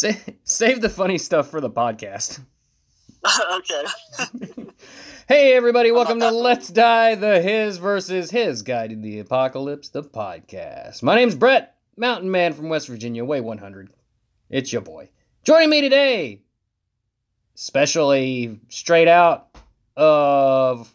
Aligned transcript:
Sa- 0.00 0.12
save 0.44 0.80
the 0.80 0.88
funny 0.88 1.18
stuff 1.18 1.50
for 1.50 1.60
the 1.60 1.68
podcast. 1.68 2.40
okay. 3.56 3.84
Hey 5.28 5.52
everybody, 5.52 5.92
welcome 5.92 6.18
to. 6.20 6.30
Let's 6.30 6.68
Die 6.70 7.16
the 7.16 7.42
His 7.42 7.76
versus 7.76 8.30
His 8.30 8.62
Guide 8.62 8.88
to 8.90 8.96
the 8.96 9.18
Apocalypse, 9.18 9.90
the 9.90 10.02
podcast. 10.02 11.02
My 11.02 11.16
name's 11.16 11.34
Brett, 11.34 11.76
mountain 11.98 12.30
man 12.30 12.54
from 12.54 12.70
West 12.70 12.88
Virginia, 12.88 13.26
way 13.26 13.42
100. 13.42 13.90
It's 14.48 14.72
your 14.72 14.80
boy. 14.80 15.10
Joining 15.44 15.68
me 15.68 15.82
today, 15.82 16.44
especially 17.54 18.58
straight 18.70 19.06
out 19.06 19.54
of 19.98 20.90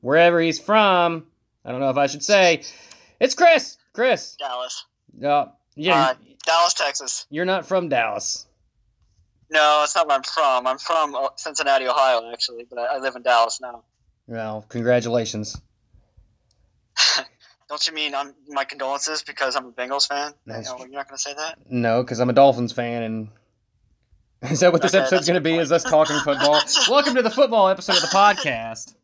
wherever 0.00 0.40
he's 0.40 0.58
from. 0.58 1.28
I 1.64 1.70
don't 1.70 1.78
know 1.78 1.90
if 1.90 1.96
I 1.96 2.08
should 2.08 2.24
say. 2.24 2.64
It's 3.20 3.36
Chris. 3.36 3.78
Chris. 3.92 4.34
Dallas. 4.36 4.84
Uh, 5.24 5.44
yeah, 5.76 6.08
Uh, 6.08 6.14
Dallas, 6.44 6.74
Texas. 6.74 7.26
you're 7.30 7.44
not 7.44 7.66
from 7.66 7.88
Dallas. 7.88 8.46
No, 9.50 9.82
it's 9.84 9.94
not 9.94 10.06
where 10.08 10.16
I'm 10.16 10.22
from. 10.22 10.66
I'm 10.66 10.78
from 10.78 11.14
uh, 11.14 11.28
Cincinnati, 11.36 11.86
Ohio, 11.86 12.30
actually, 12.32 12.64
but 12.68 12.78
I, 12.78 12.98
live 12.98 13.16
in 13.16 13.22
Dallas 13.22 13.60
now. 13.60 13.82
Well, 14.26 14.64
congratulations. 14.68 15.60
Don't 17.68 17.86
you 17.86 17.92
mean 17.94 18.14
I'm, 18.14 18.34
my 18.48 18.64
condolences 18.64 19.22
because 19.22 19.56
I'm 19.56 19.66
a 19.66 19.72
Bengals 19.72 20.08
fan? 20.08 20.32
That's- 20.46 20.66
No, 20.68 20.78
you're 20.78 20.88
not 20.88 21.08
going 21.08 21.16
to 21.18 21.22
say 21.22 21.34
that? 21.34 21.58
No, 21.70 22.02
because 22.02 22.18
I'm 22.18 22.30
a 22.30 22.32
Dolphins 22.32 22.72
fan, 22.72 23.02
and 23.02 23.28
is 24.50 24.60
that 24.60 24.72
what 24.72 24.80
this 24.82 24.94
Okay, 24.94 25.00
episode's 25.02 25.26
going 25.26 25.34
to 25.34 25.40
be? 25.40 25.50
point. 25.50 25.62
Is 25.62 25.72
us 25.72 25.84
talking 25.84 26.18
football? 26.20 26.60
Welcome 26.90 27.14
to 27.16 27.22
the 27.22 27.30
football 27.30 27.68
episode 27.68 27.96
of 27.96 28.02
the 28.02 28.08
podcast. 28.08 28.94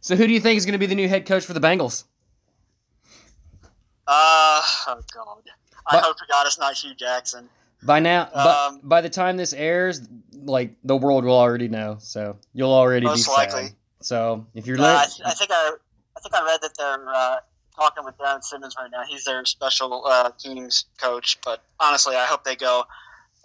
So, 0.00 0.16
who 0.16 0.26
do 0.26 0.32
you 0.32 0.40
think 0.40 0.56
is 0.58 0.64
going 0.64 0.72
to 0.74 0.78
be 0.78 0.86
the 0.86 0.94
new 0.94 1.08
head 1.08 1.26
coach 1.26 1.44
for 1.44 1.52
the 1.52 1.60
Bengals? 1.60 2.04
Uh, 4.08 4.62
oh, 4.88 5.00
God. 5.14 5.42
I 5.86 5.96
But- 5.96 6.04
hope 6.04 6.16
to 6.18 6.24
God 6.28 6.46
it's 6.46 6.58
not 6.58 6.74
Hue 6.74 6.94
Jackson. 6.94 7.48
By 7.82 8.00
now, 8.00 8.22
Um, 8.34 8.80
but 8.80 8.88
by 8.88 9.00
the 9.02 9.08
time 9.10 9.36
this 9.36 9.52
airs, 9.52 10.00
like 10.32 10.74
the 10.82 10.96
world 10.96 11.24
will 11.24 11.38
already 11.38 11.68
know. 11.68 11.98
So 12.00 12.36
you'll 12.52 12.72
already 12.72 13.06
be 13.06 13.10
Most 13.10 13.26
sad. 13.26 13.32
likely. 13.52 13.76
So 14.00 14.46
if 14.54 14.66
you're 14.66 14.80
Uh, 14.80 14.84
I, 14.84 15.04
li- 15.04 15.22
I 15.26 15.34
think 15.34 15.50
I, 15.52 15.72
I 16.16 16.20
think 16.20 16.34
I 16.34 16.44
read 16.44 16.60
that 16.62 16.76
they're 16.76 17.08
uh, 17.08 17.36
talking 17.76 18.04
with 18.04 18.18
Darrin 18.18 18.42
Simmons 18.42 18.74
right 18.76 18.90
now. 18.90 19.04
He's 19.08 19.24
their 19.24 19.44
special 19.44 20.04
uh, 20.06 20.30
teams 20.38 20.86
coach. 21.00 21.38
But 21.44 21.62
honestly, 21.78 22.16
I 22.16 22.24
hope 22.26 22.42
they 22.42 22.56
go 22.56 22.84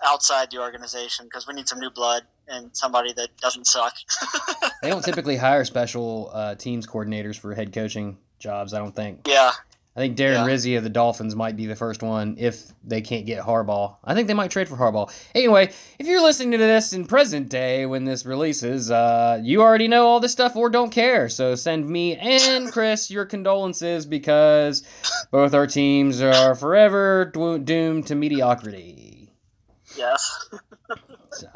outside 0.03 0.50
the 0.50 0.58
organization 0.59 1.25
because 1.25 1.45
we 1.48 1.53
need 1.53 1.67
some 1.70 1.80
new 1.80 1.92
blood 1.92 2.23
and 2.48 2.75
somebody 2.75 3.14
that 3.14 3.36
doesn't 3.38 3.67
suck. 3.67 3.94
they 4.81 4.89
don't 4.89 5.03
typically 5.05 5.38
hire 5.38 5.64
special 5.64 6.31
uh, 6.33 6.55
teams 6.55 6.88
coordinators 6.88 7.38
for 7.38 7.53
head 7.53 7.72
coaching 7.72 8.17
jobs. 8.39 8.73
I 8.73 8.80
don't 8.80 8.95
think. 8.95 9.27
yeah, 9.27 9.52
I 9.95 9.99
think 9.99 10.17
Darren 10.17 10.33
Yeah. 10.33 10.45
Rizzi 10.45 10.75
of 10.75 10.83
the 10.83 10.89
Dolphins 10.89 11.36
might 11.36 11.55
be 11.55 11.67
the 11.67 11.75
first 11.75 12.02
one 12.02 12.36
if 12.39 12.63
they 12.83 13.02
can't 13.02 13.27
get 13.27 13.44
Harbaugh. 13.44 13.95
I 14.03 14.16
think 14.16 14.27
they 14.27 14.33
might 14.33 14.49
trade 14.49 14.67
for 14.67 14.75
Harbaugh. 14.75 15.13
Anyway, 15.36 15.72
if 15.99 16.08
you're 16.08 16.22
listening 16.23 16.52
to 16.53 16.58
this 16.58 16.94
in 16.94 17.05
present 17.05 17.47
day 17.47 17.86
when 17.86 18.03
this 18.05 18.25
releases, 18.25 18.89
uh, 18.89 19.39
you 19.44 19.61
already 19.61 19.88
know 19.88 20.08
all 20.08 20.19
this 20.19 20.31
stuff 20.31 20.55
or 20.55 20.71
don't 20.71 20.89
care. 20.89 21.30
So 21.30 21.53
send 21.53 21.88
me 21.88 22.16
and 22.16 22.71
Chris 22.71 23.11
your 23.11 23.25
condolences 23.25 24.08
because 24.08 24.81
both 25.31 25.53
our 25.53 25.67
teams 25.67 26.23
are 26.23 26.55
forever 26.55 27.25
do- 27.31 27.59
doomed 27.59 28.08
to 28.08 28.16
mediocrity. 28.16 29.31
yes. 29.95 30.49
So. 31.31 31.47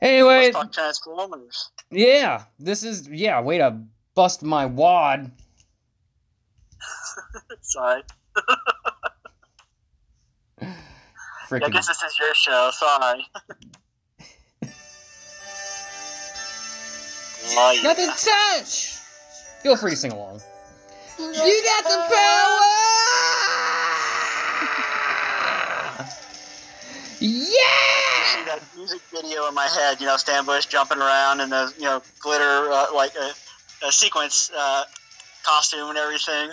Anyway, 0.00 0.44
Let's 0.52 0.56
talk 0.56 0.72
Transformers. 0.72 1.70
yeah, 1.90 2.44
this 2.58 2.82
is 2.82 3.06
yeah. 3.08 3.40
Way 3.40 3.58
to 3.58 3.82
bust 4.14 4.42
my 4.42 4.64
wad. 4.66 5.30
Sorry. 7.62 8.02
Freaking. 11.48 11.64
I 11.64 11.68
guess 11.70 11.88
this 11.88 12.02
is 12.02 12.18
your 12.18 12.34
show. 12.34 12.70
Sorry. 12.72 13.26
Nothing 17.82 18.08
touch. 18.08 18.96
Feel 19.62 19.76
free 19.76 19.90
to 19.90 19.96
sing 19.96 20.12
along. 20.12 20.40
You 21.18 21.62
got 21.64 21.84
the 21.84 21.96
power. 22.08 22.60
see 27.18 27.26
Yeah. 27.26 28.44
that 28.46 28.60
music 28.76 29.00
video 29.12 29.46
in 29.48 29.54
my 29.54 29.66
head, 29.66 30.00
you 30.00 30.06
know, 30.06 30.16
Stan 30.16 30.44
Bush 30.46 30.66
jumping 30.66 30.98
around 30.98 31.40
in 31.40 31.50
the, 31.50 31.72
you 31.76 31.84
know, 31.84 32.00
glitter, 32.20 32.70
uh, 32.72 32.86
like 32.94 33.12
a, 33.16 33.32
a 33.86 33.92
sequence 33.92 34.50
uh, 34.56 34.84
costume 35.42 35.90
and 35.90 35.98
everything. 35.98 36.50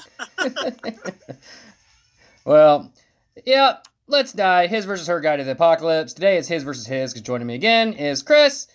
well, 2.45 2.91
yeah. 3.45 3.77
Let's 4.09 4.31
die. 4.31 4.67
His 4.67 4.85
versus 4.85 5.07
her 5.07 5.19
guide 5.19 5.35
to 5.37 5.43
the 5.43 5.51
apocalypse. 5.51 6.13
Today 6.13 6.37
is 6.37 6.47
his 6.47 6.63
versus 6.63 6.87
his. 6.87 7.11
Because 7.11 7.25
joining 7.25 7.47
me 7.47 7.55
again 7.55 7.91
is 7.91 8.23
Chris. 8.23 8.67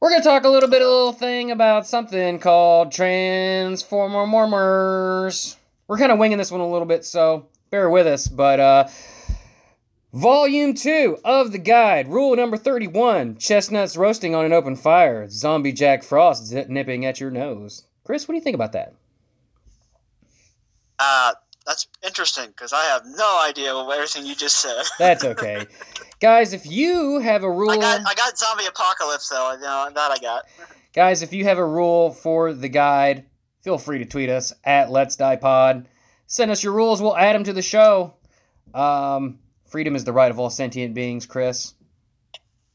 We're 0.00 0.10
gonna 0.10 0.24
talk 0.24 0.44
a 0.44 0.48
little 0.48 0.68
bit, 0.68 0.82
a 0.82 0.88
little 0.88 1.12
thing 1.12 1.50
about 1.50 1.86
something 1.86 2.38
called 2.38 2.92
Transformers. 2.92 5.56
We're 5.88 5.98
kind 5.98 6.12
of 6.12 6.18
winging 6.18 6.38
this 6.38 6.50
one 6.50 6.60
a 6.60 6.70
little 6.70 6.86
bit, 6.86 7.04
so 7.04 7.48
bear 7.70 7.90
with 7.90 8.06
us. 8.06 8.28
But 8.28 8.60
uh, 8.60 8.88
Volume 10.12 10.74
2 10.74 11.18
of 11.24 11.52
the 11.52 11.58
guide, 11.58 12.08
rule 12.08 12.36
number 12.36 12.56
31 12.56 13.36
chestnuts 13.36 13.96
roasting 13.96 14.34
on 14.34 14.44
an 14.44 14.52
open 14.52 14.76
fire, 14.76 15.28
zombie 15.28 15.72
Jack 15.72 16.02
Frost 16.02 16.52
nipping 16.68 17.04
at 17.04 17.18
your 17.18 17.30
nose. 17.30 17.85
Chris, 18.06 18.26
what 18.26 18.32
do 18.32 18.36
you 18.36 18.42
think 18.42 18.54
about 18.54 18.72
that? 18.72 18.94
Uh, 20.98 21.32
that's 21.66 21.88
interesting 22.04 22.46
because 22.48 22.72
I 22.72 22.84
have 22.84 23.02
no 23.04 23.42
idea 23.44 23.74
what 23.74 23.92
everything 23.96 24.24
you 24.24 24.36
just 24.36 24.62
said. 24.62 24.84
That's 24.98 25.24
okay. 25.24 25.66
guys, 26.20 26.52
if 26.52 26.64
you 26.64 27.18
have 27.18 27.42
a 27.42 27.50
rule, 27.50 27.72
I 27.72 27.76
got, 27.76 28.00
I 28.06 28.14
got 28.14 28.38
zombie 28.38 28.66
apocalypse 28.66 29.28
though. 29.28 29.52
You 29.52 29.60
know 29.60 29.90
that 29.92 30.10
I 30.12 30.16
got. 30.18 30.44
guys, 30.94 31.22
if 31.22 31.32
you 31.32 31.44
have 31.44 31.58
a 31.58 31.66
rule 31.66 32.12
for 32.12 32.54
the 32.54 32.68
guide, 32.68 33.26
feel 33.62 33.78
free 33.78 33.98
to 33.98 34.04
tweet 34.04 34.30
us 34.30 34.52
at 34.64 34.90
Let's 34.90 35.16
Die 35.16 35.36
Pod. 35.36 35.88
Send 36.28 36.52
us 36.52 36.62
your 36.62 36.72
rules, 36.72 37.02
we'll 37.02 37.16
add 37.16 37.34
them 37.34 37.44
to 37.44 37.52
the 37.52 37.62
show. 37.62 38.14
Um, 38.72 39.40
freedom 39.68 39.96
is 39.96 40.04
the 40.04 40.12
right 40.12 40.30
of 40.30 40.38
all 40.38 40.50
sentient 40.50 40.94
beings, 40.94 41.26
Chris. 41.26 41.74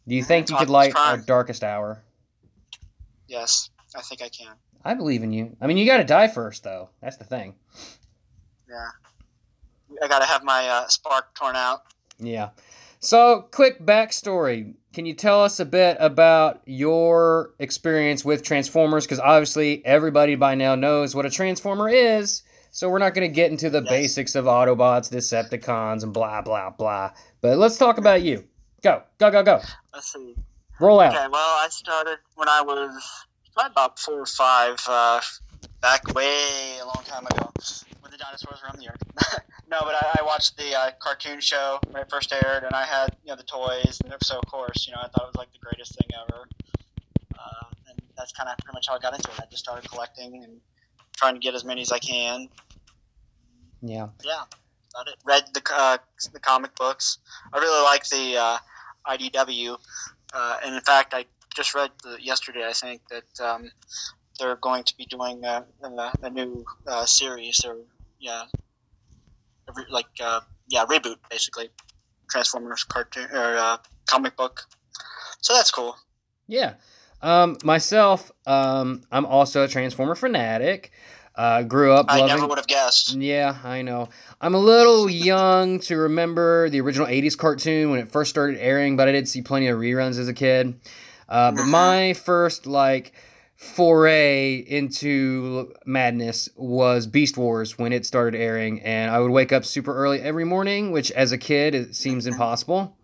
Do 0.08 0.16
you 0.16 0.24
think 0.24 0.50
you 0.50 0.58
could 0.58 0.70
light 0.70 0.96
our 0.96 1.18
darkest 1.18 1.64
hour? 1.64 2.04
Yes, 3.28 3.70
I 3.96 4.02
think 4.02 4.22
I 4.22 4.28
can. 4.30 4.54
I 4.84 4.94
believe 4.94 5.24
in 5.24 5.32
you. 5.32 5.56
I 5.62 5.68
mean, 5.68 5.78
you 5.78 5.86
got 5.86 5.98
to 5.98 6.04
die 6.04 6.28
first, 6.28 6.64
though. 6.64 6.90
That's 7.02 7.18
the 7.18 7.24
thing. 7.24 7.56
Yeah. 8.70 8.88
I 10.04 10.08
gotta 10.08 10.26
have 10.26 10.44
my 10.44 10.68
uh, 10.68 10.88
spark 10.88 11.36
torn 11.36 11.56
out. 11.56 11.82
Yeah. 12.18 12.50
So, 13.00 13.48
quick 13.52 13.82
backstory. 13.86 14.76
Can 14.94 15.06
you 15.06 15.14
tell 15.14 15.44
us 15.44 15.60
a 15.60 15.66
bit 15.66 15.98
about 16.00 16.62
your 16.66 17.52
experience 17.60 18.24
with 18.24 18.44
Transformers? 18.44 19.06
Because 19.06 19.20
obviously, 19.20 19.86
everybody 19.86 20.36
by 20.36 20.56
now 20.56 20.76
knows 20.76 21.16
what 21.16 21.26
a 21.26 21.30
Transformer 21.30 21.90
is. 21.90 22.44
So, 22.72 22.90
we're 22.90 23.00
not 23.00 23.14
going 23.14 23.28
to 23.30 23.34
get 23.34 23.52
into 23.52 23.70
the 23.70 23.82
Yes. 23.82 23.90
basics 23.90 24.36
of 24.36 24.46
Autobots, 24.46 25.12
Decepticons, 25.12 26.04
and 26.04 26.14
blah, 26.14 26.42
blah, 26.42 26.70
blah. 26.70 27.12
But 27.42 27.58
let's 27.58 27.78
talk 27.78 27.98
about 27.98 28.22
you. 28.22 28.48
Go, 28.84 29.04
go, 29.18 29.30
go, 29.32 29.44
go. 29.44 29.62
Let's 29.94 30.14
see. 30.14 30.36
Roll 30.80 31.00
out. 31.00 31.14
Okay, 31.14 31.28
well, 31.32 31.58
I 31.60 31.68
started 31.70 32.18
when 32.36 32.50
I 32.50 32.62
was 32.62 33.04
probably 33.54 33.72
about 33.72 34.00
four 34.00 34.22
or 34.22 34.26
five, 34.26 34.82
uh, 34.88 35.22
back 35.82 36.14
way 36.14 36.78
a 36.82 36.86
long 36.86 37.04
time 37.06 37.26
ago, 37.26 37.52
when 38.02 38.12
the 38.12 38.18
dinosaurs 38.18 38.60
were 38.62 38.70
on 38.70 38.78
the 38.78 38.90
earth. 38.90 39.04
no, 39.70 39.80
but 39.82 39.96
I, 39.96 40.20
I 40.20 40.24
watched 40.24 40.58
the 40.58 40.76
uh, 40.76 40.92
cartoon 41.00 41.42
show 41.42 41.80
when 41.90 42.02
it 42.02 42.10
first 42.10 42.34
aired, 42.34 42.64
and 42.64 42.74
I 42.74 42.86
had 42.86 43.16
you 43.24 43.30
know 43.30 43.36
the 43.36 43.44
toys, 43.44 44.00
and 44.04 44.14
so 44.24 44.40
of 44.40 44.46
course, 44.46 44.88
you 44.88 44.94
know, 44.94 45.00
I 45.02 45.08
thought 45.08 45.24
it 45.24 45.28
was 45.28 45.36
like 45.36 45.52
the 45.52 45.60
greatest 45.60 45.96
thing 45.98 46.10
ever. 46.28 46.48
Uh, 47.36 47.66
and 47.90 48.02
that's 48.18 48.32
kind 48.32 48.50
of 48.50 48.58
pretty 48.58 48.76
much 48.76 48.88
how 48.88 48.96
I 48.96 49.00
got 49.00 49.16
into 49.16 49.30
it. 49.30 49.40
I 49.40 49.46
just 49.50 49.64
started 49.64 49.90
collecting 49.90 50.44
and 50.44 50.60
trying 51.16 51.34
to 51.34 51.40
get 51.40 51.56
as 51.56 51.66
many 51.66 51.82
as 51.82 51.92
I 51.92 52.00
can. 52.00 52.50
Yeah. 53.82 54.10
Yeah, 54.24 54.44
about 54.94 55.08
it. 55.08 55.16
Read 55.26 55.44
the 55.54 55.62
uh, 55.74 55.98
the 56.34 56.40
comic 56.40 56.76
books. 56.76 57.18
I 57.52 57.60
really 57.60 57.84
like 57.84 58.08
the 58.10 58.38
uh, 58.38 58.58
IDW, 59.08 59.78
uh, 60.34 60.58
and 60.64 60.76
in 60.76 60.82
fact, 60.82 61.14
I 61.14 61.26
just 61.56 61.76
read 61.76 61.92
the, 62.04 62.18
yesterday. 62.22 62.66
I 62.68 62.74
think 62.74 63.02
that 63.10 63.44
um, 63.46 63.72
they're 64.40 64.56
going 64.56 64.84
to 64.84 64.98
be 64.98 65.06
doing 65.06 65.44
a, 65.44 65.66
a, 65.84 66.12
a 66.24 66.30
new 66.30 66.66
uh, 66.88 67.06
series, 67.06 67.64
or 67.66 67.78
yeah, 68.20 68.46
re- 69.76 69.86
like 69.90 70.08
uh, 70.24 70.42
yeah, 70.70 70.86
reboot 70.86 71.18
basically, 71.30 71.70
Transformers 72.30 72.84
cartoon 72.84 73.28
or 73.32 73.58
uh, 73.58 73.78
comic 74.06 74.36
book. 74.36 74.62
So 75.42 75.54
that's 75.54 75.72
cool. 75.72 75.96
Yeah. 76.48 76.76
Um, 77.22 77.58
myself, 77.64 78.32
um, 78.48 79.04
I'm 79.12 79.26
also 79.26 79.64
a 79.64 79.68
Transformer 79.68 80.16
fanatic. 80.16 80.92
Uh, 81.34 81.64
grew 81.64 81.94
up 81.94 82.08
I 82.10 82.20
loving. 82.20 82.36
never 82.36 82.48
would 82.48 82.58
have 82.58 82.68
guessed. 82.68 83.16
Yeah, 83.16 83.58
I 83.64 83.84
know. 83.84 84.10
I'm 84.42 84.54
a 84.54 84.60
little 84.60 85.10
young 85.10 85.80
to 85.82 85.96
remember 85.96 86.70
the 86.70 86.82
original 86.82 87.08
80s 87.08 87.38
cartoon 87.38 87.90
when 87.90 88.00
it 88.00 88.12
first 88.12 88.30
started 88.30 88.60
airing, 88.60 88.98
but 88.98 89.08
I 89.08 89.14
did 89.14 89.30
see 89.30 89.42
plenty 89.42 89.68
of 89.68 89.80
reruns 89.80 90.20
as 90.20 90.28
a 90.28 90.34
kid. 90.34 90.80
Uh, 91.32 91.52
but 91.52 91.64
Mhm. 91.64 91.68
my 91.70 92.14
first, 92.14 92.66
like, 92.68 93.14
foray 93.56 94.56
into 94.56 95.72
madness 95.86 96.50
was 96.56 97.08
Beast 97.08 97.38
Wars 97.38 97.78
when 97.78 97.94
it 97.94 98.06
started 98.06 98.38
airing, 98.40 98.82
and 98.82 99.10
I 99.12 99.20
would 99.20 99.32
wake 99.32 99.52
up 99.54 99.64
super 99.66 99.96
early 99.96 100.20
every 100.20 100.44
morning, 100.46 100.92
which 100.92 101.12
as 101.12 101.32
a 101.32 101.38
kid 101.38 101.74
it 101.76 101.96
seems 101.96 102.26
impossible, 102.28 102.98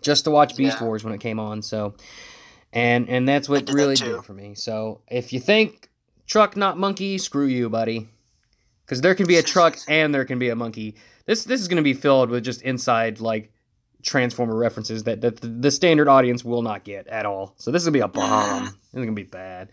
just 0.00 0.24
to 0.24 0.30
watch 0.30 0.56
Beast 0.56 0.78
Yeah. 0.80 0.84
Wars 0.86 1.04
when 1.04 1.12
it 1.14 1.20
came 1.20 1.38
on. 1.38 1.62
So, 1.62 1.94
and 2.72 3.08
and 3.08 3.28
that's 3.28 3.48
what 3.48 3.66
did 3.66 3.74
really 3.74 3.96
too. 3.96 4.06
did 4.06 4.14
it 4.16 4.24
for 4.24 4.32
me. 4.32 4.54
So 4.54 5.02
if 5.10 5.32
you 5.32 5.38
think 5.40 5.90
truck 6.26 6.56
not 6.56 6.78
monkey, 6.78 7.18
screw 7.18 7.46
you, 7.46 7.68
buddy, 7.68 8.08
because 8.86 9.02
there 9.02 9.14
can 9.14 9.26
be 9.26 9.36
a 9.36 9.42
truck 9.54 9.78
and 9.86 10.14
there 10.14 10.24
can 10.24 10.38
be 10.38 10.48
a 10.48 10.56
monkey. 10.56 10.96
This 11.26 11.44
this 11.44 11.60
is 11.60 11.68
going 11.68 11.76
to 11.76 11.82
be 11.82 11.94
filled 11.94 12.30
with 12.30 12.42
just 12.44 12.62
inside 12.62 13.20
like 13.20 13.52
transformer 14.02 14.56
references 14.56 15.04
that, 15.04 15.20
that 15.20 15.40
the, 15.40 15.46
the 15.46 15.70
standard 15.70 16.08
audience 16.08 16.44
will 16.44 16.62
not 16.62 16.84
get 16.84 17.06
at 17.06 17.26
all. 17.26 17.54
So 17.56 17.70
this 17.70 17.82
is 17.82 17.86
gonna 17.86 17.94
be 17.94 18.00
a 18.00 18.08
bomb. 18.08 18.24
Ah. 18.24 18.74
This 18.92 19.00
is 19.00 19.04
gonna 19.04 19.12
be 19.12 19.22
bad. 19.22 19.70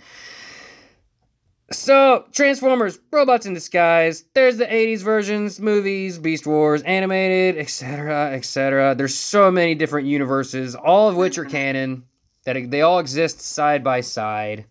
So 1.72 2.26
Transformers, 2.32 3.00
robots 3.12 3.46
in 3.46 3.54
disguise. 3.54 4.24
There's 4.34 4.58
the 4.58 4.66
'80s 4.66 5.02
versions, 5.02 5.60
movies, 5.60 6.18
Beast 6.18 6.48
Wars, 6.48 6.82
animated, 6.84 7.60
etc., 7.60 8.32
etc. 8.32 8.96
There's 8.96 9.16
so 9.16 9.52
many 9.52 9.76
different 9.76 10.08
universes, 10.08 10.76
all 10.76 11.10
of 11.10 11.16
which 11.16 11.38
are 11.38 11.44
mm-hmm. 11.44 11.52
canon. 11.52 12.04
That 12.46 12.72
they 12.72 12.82
all 12.82 13.00
exist 13.00 13.42
side 13.42 13.84
by 13.84 14.02
side. 14.02 14.66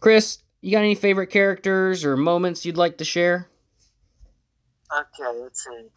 Chris, 0.00 0.38
you 0.62 0.70
got 0.70 0.78
any 0.78 0.94
favorite 0.94 1.26
characters 1.26 2.04
or 2.04 2.16
moments 2.16 2.64
you'd 2.64 2.76
like 2.76 2.96
to 2.98 3.04
share? 3.04 3.48
Okay, 4.90 5.40
let's 5.40 5.64
see. 5.64 5.88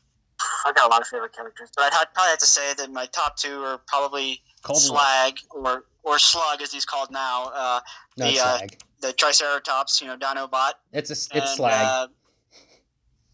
I 0.66 0.72
got 0.74 0.86
a 0.88 0.90
lot 0.90 1.02
of 1.02 1.08
favorite 1.08 1.34
characters, 1.34 1.70
but 1.76 1.84
I'd 1.84 1.94
have, 1.94 2.14
probably 2.14 2.30
have 2.32 2.40
to 2.40 2.46
say 2.46 2.74
that 2.76 2.92
my 2.92 3.06
top 3.08 3.38
two 3.38 3.62
are 3.64 3.80
probably 3.88 4.42
Slag 4.74 5.38
or 5.52 5.86
or 6.04 6.20
Slug, 6.20 6.62
as 6.62 6.72
he's 6.72 6.86
called 6.86 7.10
now. 7.12 7.52
Uh, 7.54 7.80
No, 8.18 8.32
the, 8.32 8.40
uh, 8.40 8.58
the 9.02 9.14
Triceratops, 9.14 10.02
you 10.02 10.08
know, 10.08 10.16
Dinobot. 10.18 10.74
It's 10.94 11.10
a, 11.10 11.14
it's 11.14 11.30
And, 11.32 11.48
slag. 11.50 11.74
uh, 11.74 12.08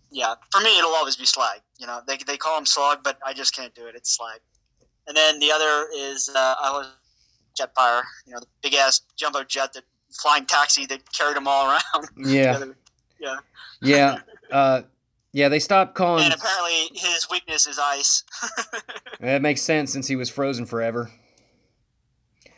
yeah, 0.09 0.35
for 0.51 0.61
me, 0.61 0.77
it'll 0.77 0.91
always 0.95 1.15
be 1.17 1.25
Slag. 1.25 1.59
You 1.79 1.87
know, 1.87 2.01
they, 2.07 2.17
they 2.17 2.37
call 2.37 2.57
him 2.57 2.65
Slug, 2.65 3.03
but 3.03 3.17
I 3.25 3.33
just 3.33 3.55
can't 3.55 3.73
do 3.75 3.87
it. 3.87 3.95
It's 3.95 4.11
Slag. 4.15 4.39
And 5.07 5.15
then 5.17 5.39
the 5.39 5.51
other 5.51 5.87
is 5.93 6.29
uh, 6.33 6.55
I 6.61 6.71
was 6.71 6.87
Jetfire. 7.59 8.03
You 8.25 8.33
know, 8.33 8.39
the 8.39 8.47
big 8.61 8.73
ass 8.75 9.01
jumbo 9.17 9.43
jet 9.43 9.73
that 9.73 9.83
flying 10.21 10.45
taxi 10.45 10.85
that 10.87 11.01
carried 11.13 11.35
them 11.35 11.47
all 11.47 11.67
around. 11.67 12.07
yeah, 12.17 12.63
yeah. 13.19 13.37
yeah, 13.81 14.19
uh, 14.51 14.81
yeah. 15.33 15.49
They 15.49 15.59
stopped 15.59 15.95
calling. 15.95 16.25
And 16.25 16.33
apparently, 16.33 16.89
his 16.93 17.27
weakness 17.29 17.67
is 17.67 17.79
ice. 17.79 18.23
That 19.19 19.41
makes 19.43 19.61
sense 19.61 19.93
since 19.93 20.07
he 20.07 20.15
was 20.15 20.29
frozen 20.31 20.65
forever. 20.65 21.11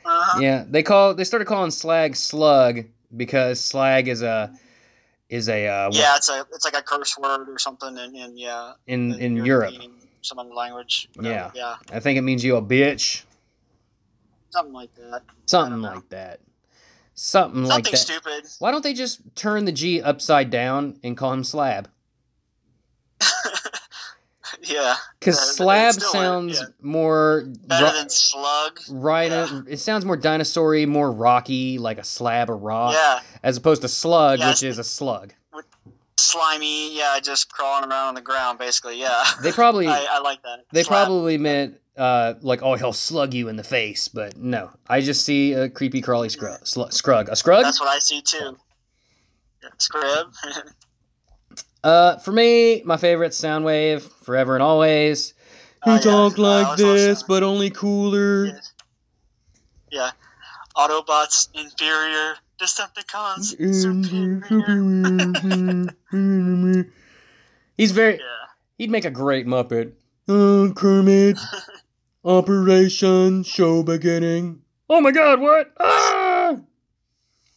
uh-huh. 0.05 0.39
Yeah, 0.41 0.63
they 0.67 0.81
call 0.83 1.13
they 1.13 1.23
started 1.25 1.45
calling 1.45 1.71
slag 1.71 2.15
slug 2.15 2.85
because 3.15 3.59
slag 3.59 4.07
is 4.07 4.21
a 4.21 4.53
is 5.29 5.49
a 5.49 5.67
uh, 5.67 5.89
Yeah, 5.91 6.15
it's 6.15 6.29
a 6.29 6.45
it's 6.53 6.63
like 6.65 6.77
a 6.77 6.81
curse 6.81 7.17
word 7.17 7.49
or 7.49 7.57
something, 7.59 7.97
in, 7.97 8.15
in 8.15 8.37
yeah 8.37 8.73
in 8.87 9.13
in 9.19 9.35
Europe. 9.35 9.71
European, 9.73 9.91
some 10.21 10.39
other 10.39 10.53
language. 10.53 11.09
whatever. 11.15 11.51
yeah, 11.53 11.75
I 11.91 11.99
think 11.99 12.17
it 12.17 12.21
means 12.21 12.43
you 12.45 12.55
a 12.55 12.61
bitch, 12.61 13.23
something 14.51 14.73
like 14.73 14.93
that. 14.95 15.21
something 15.45 15.81
like 15.81 16.07
that, 16.09 16.39
something 17.13 17.63
like 17.63 17.85
Something 17.87 17.91
that. 17.91 17.97
stupid. 17.97 18.45
Why 18.59 18.71
don't 18.71 18.83
they 18.83 18.93
just 18.93 19.19
turn 19.35 19.65
the 19.65 19.71
G 19.73 20.01
upside 20.01 20.49
down 20.49 20.97
and 21.03 21.17
call 21.17 21.33
him 21.33 21.43
slab? 21.43 21.89
yeah, 24.63 24.95
Because 25.19 25.55
slab 25.55 25.93
sounds 25.95 26.59
yeah. 26.59 26.65
more 26.81 27.45
better 27.67 27.85
ro- 27.85 27.91
than 27.93 28.09
slug. 28.09 28.79
rhino. 28.89 29.45
yeah. 29.45 29.61
It 29.67 29.77
sounds 29.77 30.05
more 30.05 30.17
dinosaur-y, 30.17 30.85
more 30.85 31.11
rocky, 31.11 31.77
like 31.79 31.97
a 31.97 32.03
slab 32.03 32.49
of 32.49 32.61
rock, 32.61 32.93
Yeah, 32.93 33.19
as 33.43 33.57
opposed 33.57 33.81
to 33.83 33.87
slug, 33.87 34.39
Yeah, 34.39 34.49
which 34.49 34.63
is 34.63 34.77
a 34.77 34.83
slug. 34.83 35.33
slimy. 36.17 36.95
Yeah, 36.97 37.19
just 37.21 37.51
crawling 37.51 37.89
around 37.89 38.09
on 38.09 38.15
the 38.15 38.21
ground, 38.21 38.59
basically. 38.59 38.99
Yeah, 38.99 39.23
They 39.41 39.51
probably 39.51 39.87
I, 39.89 40.05
I 40.09 40.19
like 40.19 40.41
that. 40.43 40.65
They 40.71 40.83
Slab. 40.83 41.05
probably 41.07 41.37
meant 41.37 41.79
uh, 41.97 42.35
like, 42.41 42.61
oh, 42.63 42.75
he'll 42.75 42.93
slug 42.93 43.33
you 43.33 43.47
in 43.49 43.55
the 43.55 43.63
face, 43.63 44.07
but 44.07 44.37
no. 44.37 44.71
I 44.87 45.01
just 45.01 45.23
see 45.25 45.53
a 45.53 45.69
creepy 45.69 46.01
crawly 46.01 46.27
scrug. 46.29 46.65
Sl- 46.67 46.85
scrug. 46.85 47.27
A 47.27 47.31
scrug? 47.33 47.63
That's 47.63 47.79
what 47.79 47.89
I 47.89 47.99
see 47.99 48.21
too. 48.21 48.57
Scrib. 49.79 50.33
Uh, 51.83 52.18
for 52.18 52.31
me, 52.31 52.81
my 52.85 52.97
favorite 52.97 53.31
Soundwave, 53.33 54.01
forever 54.24 54.56
and 54.56 54.63
always. 54.63 55.33
Oh, 55.85 55.91
He 55.91 55.95
yeah. 55.97 56.00
talk 56.12 56.39
Uh, 56.39 56.41
like 56.41 56.65
I 56.68 56.71
was 56.71 56.81
on 56.81 56.95
this, 56.95 57.19
Sound- 57.19 57.27
but 57.27 57.44
only 57.44 57.69
cooler. 57.69 58.45
Yeah. 58.45 58.59
yeah. 59.91 60.12
Autobots 60.77 61.50
inferior. 61.53 62.35
Decepticons 62.59 63.56
superior. 63.74 64.44
He's 67.77 67.91
very. 67.91 68.13
Yeah. 68.13 68.19
He'd 68.77 68.89
make 68.91 69.06
a 69.06 69.12
great 69.12 69.45
Muppet. 69.47 69.94
Uh, 70.25 70.69
Kermit. 70.74 71.38
Operation 72.24 73.44
show 73.44 73.83
beginning. 73.83 74.62
Oh 74.89 75.01
my 75.01 75.12
God! 75.12 75.41
What? 75.41 75.74
Ah! 75.77 76.22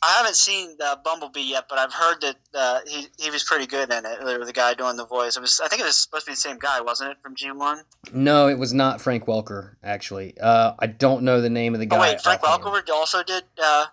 I 0.07 0.19
haven't 0.19 0.37
seen 0.37 0.77
uh, 0.83 0.97
Bumblebee 1.05 1.41
yet, 1.41 1.65
but 1.69 1.79
I've 1.79 1.93
heard 1.93 2.21
that 2.21 2.37
uh, 2.55 2.81
he 2.87 3.07
he 3.19 3.31
was 3.31 3.43
pretty 3.43 3.67
good 3.67 3.91
in 3.91 4.05
it. 4.07 4.47
The 4.47 4.53
guy 4.55 4.75
doing 4.75 4.97
the 4.97 5.07
voice. 5.07 5.37
It 5.37 5.41
was. 5.41 5.61
I 5.63 5.69
think 5.69 5.83
it 5.83 5.85
was 5.85 5.97
supposed 5.97 6.27
to 6.27 6.31
be 6.31 6.35
the 6.35 6.41
same 6.41 6.59
guy, 6.59 6.81
wasn't 6.81 7.11
it, 7.11 7.17
from 7.23 7.35
G 7.35 7.51
One? 7.51 7.83
No, 8.13 8.49
it 8.49 8.59
was 8.59 8.73
not 8.73 9.01
Frank 9.01 9.27
Welker. 9.27 9.75
Actually, 9.83 10.39
uh, 10.41 10.75
I 10.79 10.87
don't 10.87 11.23
know 11.23 11.41
the 11.41 11.51
name 11.51 11.75
of 11.75 11.81
the 11.81 11.87
guy. 11.87 11.97
Oh 11.97 12.01
wait, 12.01 12.21
Frank. 12.21 12.43
Welker 12.43 12.89
also 12.91 13.25
did 13.25 13.43
uh, 13.61 13.87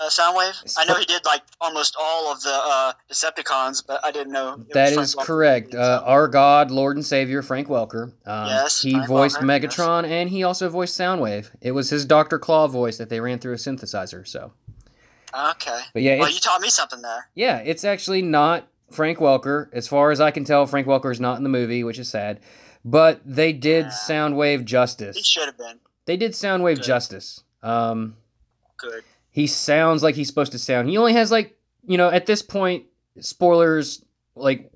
uh, 0.00 0.08
Soundwave. 0.08 0.74
I 0.78 0.84
know 0.84 0.94
he 0.94 1.04
did 1.04 1.24
like 1.24 1.42
almost 1.60 1.96
all 1.98 2.32
of 2.32 2.42
the 2.42 2.52
uh, 2.52 2.92
Decepticons, 3.10 3.84
but 3.86 4.04
I 4.04 4.10
didn't 4.10 4.32
know. 4.32 4.64
That 4.72 4.92
is 4.92 5.14
Welker 5.14 5.24
correct. 5.24 5.74
Uh, 5.74 6.02
our 6.04 6.26
God, 6.28 6.70
Lord 6.70 6.96
and 6.96 7.04
Savior, 7.04 7.42
Frank 7.42 7.68
Welker. 7.68 8.12
Um, 8.26 8.46
Yes, 8.46 8.82
he 8.82 8.92
Frank 8.92 9.08
voiced 9.08 9.36
Welker, 9.38 9.62
yes. 9.62 9.76
Megatron, 9.76 10.04
and 10.06 10.30
he 10.30 10.42
also 10.42 10.68
voiced 10.68 10.98
Soundwave. 10.98 11.50
It 11.60 11.72
was 11.72 11.90
his 11.90 12.04
Doctor 12.04 12.38
Claw 12.38 12.66
voice 12.66 12.96
that 12.98 13.08
they 13.08 13.20
ran 13.20 13.38
through 13.38 13.52
a 13.52 13.56
synthesizer. 13.56 14.26
So, 14.26 14.52
okay. 15.34 15.80
but 15.92 16.02
yeah, 16.02 16.18
Well, 16.18 16.30
you 16.30 16.40
taught 16.40 16.60
me 16.60 16.68
something 16.70 17.02
there. 17.02 17.28
yeah, 17.34 17.58
it's 17.58 17.84
actually 17.84 18.22
not 18.22 18.66
Frank 18.90 19.18
Welker. 19.18 19.68
As 19.72 19.86
far 19.88 20.10
as 20.10 20.20
I 20.20 20.30
can 20.30 20.44
tell, 20.44 20.66
Frank 20.66 20.86
Welker 20.86 21.12
is 21.12 21.20
not 21.20 21.36
in 21.36 21.42
the 21.42 21.48
movie, 21.48 21.84
which 21.84 21.98
is 21.98 22.08
sad. 22.08 22.40
But 22.84 23.20
they 23.24 23.52
did 23.52 23.86
Yeah. 23.86 23.90
Soundwave 23.90 24.64
justice. 24.64 25.16
He 25.16 25.22
should 25.22 25.46
have 25.46 25.58
been 25.58 25.80
They 26.06 26.16
did 26.16 26.32
Soundwave 26.32 26.76
Good. 26.76 26.84
justice. 26.84 27.44
Um, 27.62 28.16
good. 28.78 29.04
he 29.30 29.46
sounds 29.46 30.02
like 30.02 30.14
he's 30.14 30.26
supposed 30.28 30.52
to 30.52 30.58
sound. 30.58 30.88
He 30.88 30.96
only 30.96 31.12
has 31.12 31.30
like, 31.30 31.56
you 31.86 31.98
know, 31.98 32.08
at 32.10 32.26
this 32.26 32.40
point, 32.42 32.86
spoilers, 33.20 34.04
like, 34.34 34.70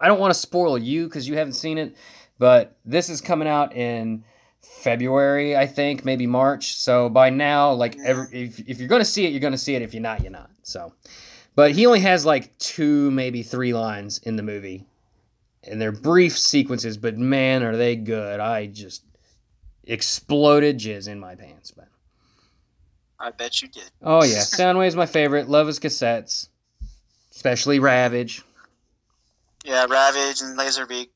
I 0.00 0.06
don't 0.08 0.20
want 0.20 0.32
to 0.32 0.38
spoil 0.38 0.78
you 0.78 1.04
because 1.06 1.26
you 1.28 1.36
haven't 1.36 1.54
seen 1.54 1.78
it, 1.78 1.96
but 2.38 2.76
this 2.84 3.08
is 3.08 3.20
coming 3.20 3.48
out 3.48 3.74
in 3.74 4.24
February, 4.80 5.56
I 5.56 5.66
think, 5.66 6.04
maybe 6.04 6.26
March. 6.26 6.76
So 6.76 7.08
by 7.08 7.30
now, 7.30 7.72
like, 7.72 7.96
every, 8.04 8.26
if, 8.32 8.60
if 8.60 8.78
you're 8.78 8.88
going 8.88 9.00
to 9.00 9.04
see 9.04 9.26
it, 9.26 9.30
you're 9.32 9.40
going 9.40 9.52
to 9.52 9.58
see 9.58 9.74
it. 9.74 9.82
If 9.82 9.94
you're 9.94 10.02
not, 10.02 10.22
you're 10.22 10.30
not. 10.30 10.50
So, 10.62 10.92
but 11.54 11.72
he 11.72 11.86
only 11.86 12.00
has 12.00 12.24
like 12.24 12.56
two, 12.58 13.10
maybe 13.10 13.42
three 13.42 13.72
lines 13.72 14.18
in 14.18 14.36
the 14.36 14.42
movie. 14.42 14.86
And 15.64 15.80
they're 15.80 15.90
brief 15.90 16.38
sequences, 16.38 16.96
but 16.96 17.18
man, 17.18 17.64
are 17.64 17.76
they 17.76 17.96
good. 17.96 18.38
I 18.38 18.66
just 18.66 19.02
exploded 19.86 20.78
jizz 20.78 21.08
in 21.08 21.18
my 21.18 21.34
pants, 21.34 21.70
But 21.70 21.88
I 23.18 23.30
bet 23.30 23.62
you 23.62 23.68
did. 23.68 23.90
Oh 24.02 24.22
yeah, 24.22 24.38
Soundwave's 24.40 24.96
my 24.96 25.06
favorite. 25.06 25.48
Love 25.48 25.66
his 25.66 25.80
cassettes, 25.80 26.48
especially 27.34 27.78
Ravage. 27.78 28.42
Yeah, 29.64 29.86
Ravage 29.86 30.42
and 30.42 30.56
Laserbeak, 30.58 31.08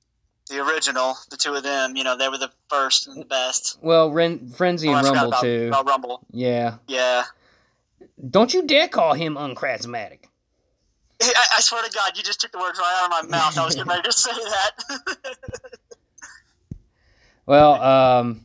the 0.50 0.60
original, 0.62 1.16
the 1.30 1.36
two 1.38 1.54
of 1.54 1.62
them. 1.62 1.96
You 1.96 2.04
know, 2.04 2.16
they 2.16 2.28
were 2.28 2.36
the 2.38 2.50
first 2.68 3.06
and 3.08 3.18
the 3.20 3.24
best. 3.24 3.78
Well, 3.80 4.10
Ren- 4.10 4.50
Frenzy 4.50 4.88
Oh, 4.88 4.94
and 4.96 5.06
Rumble 5.06 5.28
about, 5.28 5.40
too. 5.42 5.68
about 5.68 5.86
Rumble. 5.88 6.20
Yeah. 6.32 6.74
Yeah. 6.86 7.24
Don't 8.28 8.52
you 8.52 8.66
dare 8.66 8.88
call 8.88 9.14
him 9.14 9.36
uncharismatic. 9.36 10.24
I, 11.22 11.32
I 11.56 11.60
swear 11.60 11.82
to 11.82 11.90
God, 11.90 12.12
you 12.16 12.22
just 12.22 12.40
took 12.40 12.52
the 12.52 12.58
words 12.58 12.78
right 12.78 13.00
out 13.02 13.24
of 13.24 13.30
my 13.30 13.36
mouth. 13.38 13.56
I 13.56 13.64
was 13.64 13.74
getting 13.74 13.88
ready 13.88 14.02
to 14.02 14.12
say 14.12 14.30
that. 14.32 15.36
Well, 17.46 17.82
um, 17.82 18.44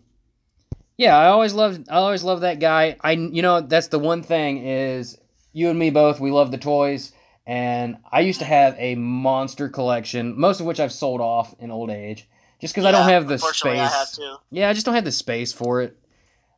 yeah, 0.98 1.16
I 1.18 1.28
always 1.28 1.54
loved. 1.54 1.90
I 1.90 1.96
always 1.98 2.24
loved 2.24 2.42
that 2.44 2.60
guy. 2.60 2.98
I, 3.02 3.12
you 3.12 3.42
know, 3.44 3.62
that's 3.62 3.90
the 3.90 4.00
one 4.00 4.24
thing 4.24 4.58
is 4.66 5.18
you 5.54 5.70
and 5.70 5.78
me 5.78 5.92
both. 5.92 6.20
We 6.20 6.32
love 6.32 6.50
the 6.52 6.58
toys, 6.58 7.12
and 7.46 7.98
I 8.12 8.22
used 8.22 8.40
to 8.40 8.46
have 8.46 8.76
a 8.78 8.96
monster 8.96 9.70
collection, 9.70 10.40
most 10.40 10.60
of 10.60 10.66
which 10.66 10.80
I've 10.80 10.92
sold 10.92 11.22
off 11.22 11.54
in 11.60 11.72
old 11.72 11.90
age, 11.90 12.28
just 12.60 12.74
because 12.74 12.86
I 12.86 12.92
don't 12.92 13.10
have 13.10 13.28
the 13.28 13.38
space. 13.38 13.66
I 13.66 13.76
have. 13.98 14.10
Yeah, 14.52 14.70
I 14.70 14.74
just 14.74 14.86
don't 14.86 14.96
have 14.96 15.06
the 15.06 15.12
space 15.12 15.54
for 15.54 15.82
it 15.82 15.98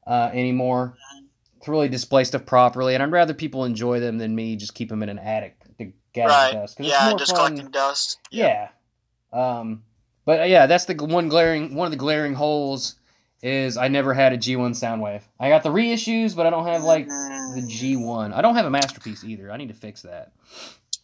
uh, 0.06 0.29
anymore 0.34 0.96
to 1.63 1.72
really 1.72 1.89
display 1.89 2.24
stuff 2.24 2.46
properly, 2.46 2.94
and 2.94 3.03
I'd 3.03 3.12
rather 3.12 3.34
people 3.34 3.65
enjoy 3.65 4.00
them 4.00 4.17
than 4.17 4.34
me 4.36 4.56
just 4.56 4.74
keep 4.74 4.89
them 4.89 5.03
in 5.03 5.10
an 5.10 5.20
attic 5.20 5.58
to 5.79 5.91
gather 6.13 6.29
Right. 6.29 6.53
dust. 6.53 6.77
Yeah, 6.79 7.13
just 7.17 7.36
fun. 7.36 7.48
collecting 7.51 7.72
dust. 7.72 8.20
Yeah. 8.32 8.70
Um, 9.34 9.84
but 10.25 10.50
yeah, 10.50 10.65
that's 10.67 10.86
the 10.86 10.96
one 10.96 11.27
glaring 11.29 11.75
one 11.75 11.86
of 11.86 11.91
the 11.91 11.98
glaring 11.98 12.36
holes 12.36 12.96
is 13.41 13.77
I 13.77 13.88
never 13.88 14.13
had 14.13 14.34
a 14.34 14.38
G1 14.38 14.72
Soundwave. 14.72 15.22
I 15.39 15.50
got 15.50 15.63
the 15.63 15.70
reissues, 15.70 16.36
but 16.36 16.46
I 16.46 16.50
don't 16.50 16.65
have 16.65 16.84
like 16.84 17.08
the 17.08 17.13
Mm, 17.13 17.70
G1. 17.70 18.34
I 18.34 18.41
don't 18.41 18.56
have 18.56 18.65
a 18.65 18.70
masterpiece 18.70 19.24
either. 19.24 19.51
I 19.51 19.58
need 19.58 19.70
to 19.70 19.74
fix 19.74 20.01
that. 20.01 20.32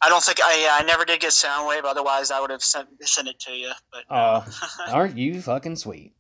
I 0.02 0.10
don't 0.10 0.22
think 0.24 0.40
I. 0.44 0.62
Yeah, 0.64 0.78
I 0.80 0.84
never 0.86 1.06
did 1.06 1.22
get 1.22 1.32
Soundwave. 1.32 1.86
Otherwise, 1.86 2.32
I 2.32 2.42
would 2.42 2.50
have 2.50 2.62
sent 2.62 2.90
sent 3.08 3.28
it 3.30 3.40
to 3.42 3.52
you. 3.54 3.72
But 3.92 4.04
Uh, 4.10 4.42
aren't 4.92 5.18
you 5.18 5.42
fucking 5.42 5.78
sweet? 5.78 6.14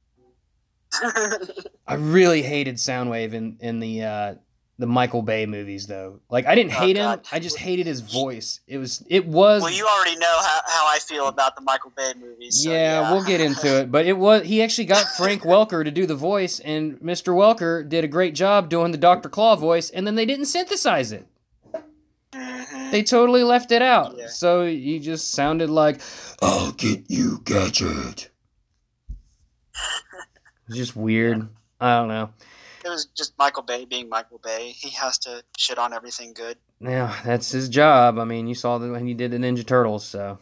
I 1.87 1.95
really 1.95 2.41
hated 2.43 2.75
Soundwave 2.75 3.33
in 3.33 3.57
in 3.59 3.79
the 3.79 4.03
uh, 4.03 4.35
the 4.79 4.87
Michael 4.87 5.21
Bay 5.21 5.45
movies 5.45 5.85
though. 5.87 6.19
Like 6.29 6.45
I 6.47 6.55
didn't 6.55 6.71
Oh, 6.73 6.79
hate 6.79 6.97
him. 6.97 7.19
I 7.31 7.39
just 7.39 7.57
hated 7.57 7.85
his 7.85 8.01
voice. 8.01 8.59
It 8.67 8.77
was 8.79 9.03
it 9.07 9.25
was 9.27 9.61
well, 9.61 9.71
you 9.71 9.85
already 9.87 10.17
know 10.17 10.25
how, 10.41 10.59
how 10.65 10.87
I 10.87 10.99
feel 10.99 11.27
about 11.27 11.55
the 11.55 11.61
Michael 11.61 11.91
Bay 11.95 12.13
movies. 12.19 12.63
So, 12.63 12.71
yeah, 12.71 13.01
yeah, 13.01 13.11
we'll 13.13 13.23
get 13.23 13.39
into 13.39 13.79
it. 13.81 13.91
But 13.91 14.05
it 14.07 14.17
was 14.17 14.43
he 14.45 14.61
actually 14.63 14.85
got 14.85 15.05
Frank 15.15 15.41
Welker 15.43 15.83
to 15.83 15.91
do 15.91 16.05
the 16.07 16.15
voice, 16.15 16.59
and 16.59 16.99
Mr. 16.99 17.33
Welker 17.35 17.87
did 17.87 18.03
a 18.03 18.07
great 18.07 18.33
job 18.35 18.69
doing 18.69 18.91
the 18.91 18.97
Doctor 18.97 19.29
Claw 19.29 19.55
voice, 19.55 19.89
and 19.91 20.07
then 20.07 20.15
they 20.15 20.25
didn't 20.25 20.45
synthesize 20.45 21.11
it. 21.11 21.27
Mhm. 22.33 22.89
They 22.91 23.03
totally 23.03 23.43
left 23.43 23.71
it 23.71 23.83
out. 23.83 24.15
Yeah. 24.17 24.27
So 24.27 24.65
he 24.65 24.97
just 24.99 25.31
sounded 25.33 25.69
like 25.69 26.01
I'll 26.41 26.71
get 26.71 27.03
you, 27.09 27.41
Gadget. 27.45 28.29
It's 30.67 30.75
just 30.77 30.95
weird. 30.95 31.47
I 31.79 31.95
don't 31.97 32.07
know. 32.07 32.31
It 32.85 32.89
was 32.89 33.05
just 33.05 33.33
Michael 33.37 33.63
Bay 33.63 33.85
being 33.85 34.09
Michael 34.09 34.39
Bay. 34.43 34.71
He 34.75 34.89
has 34.91 35.17
to 35.19 35.43
shit 35.57 35.77
on 35.77 35.93
everything 35.93 36.33
good. 36.33 36.57
Yeah, 36.79 37.15
that's 37.23 37.51
his 37.51 37.69
job. 37.69 38.19
I 38.19 38.25
mean, 38.25 38.47
you 38.47 38.55
saw 38.55 38.77
that 38.77 38.91
when 38.91 39.07
he 39.07 39.13
did 39.13 39.31
the 39.31 39.37
Ninja 39.37 39.65
Turtles. 39.65 40.05
So 40.05 40.39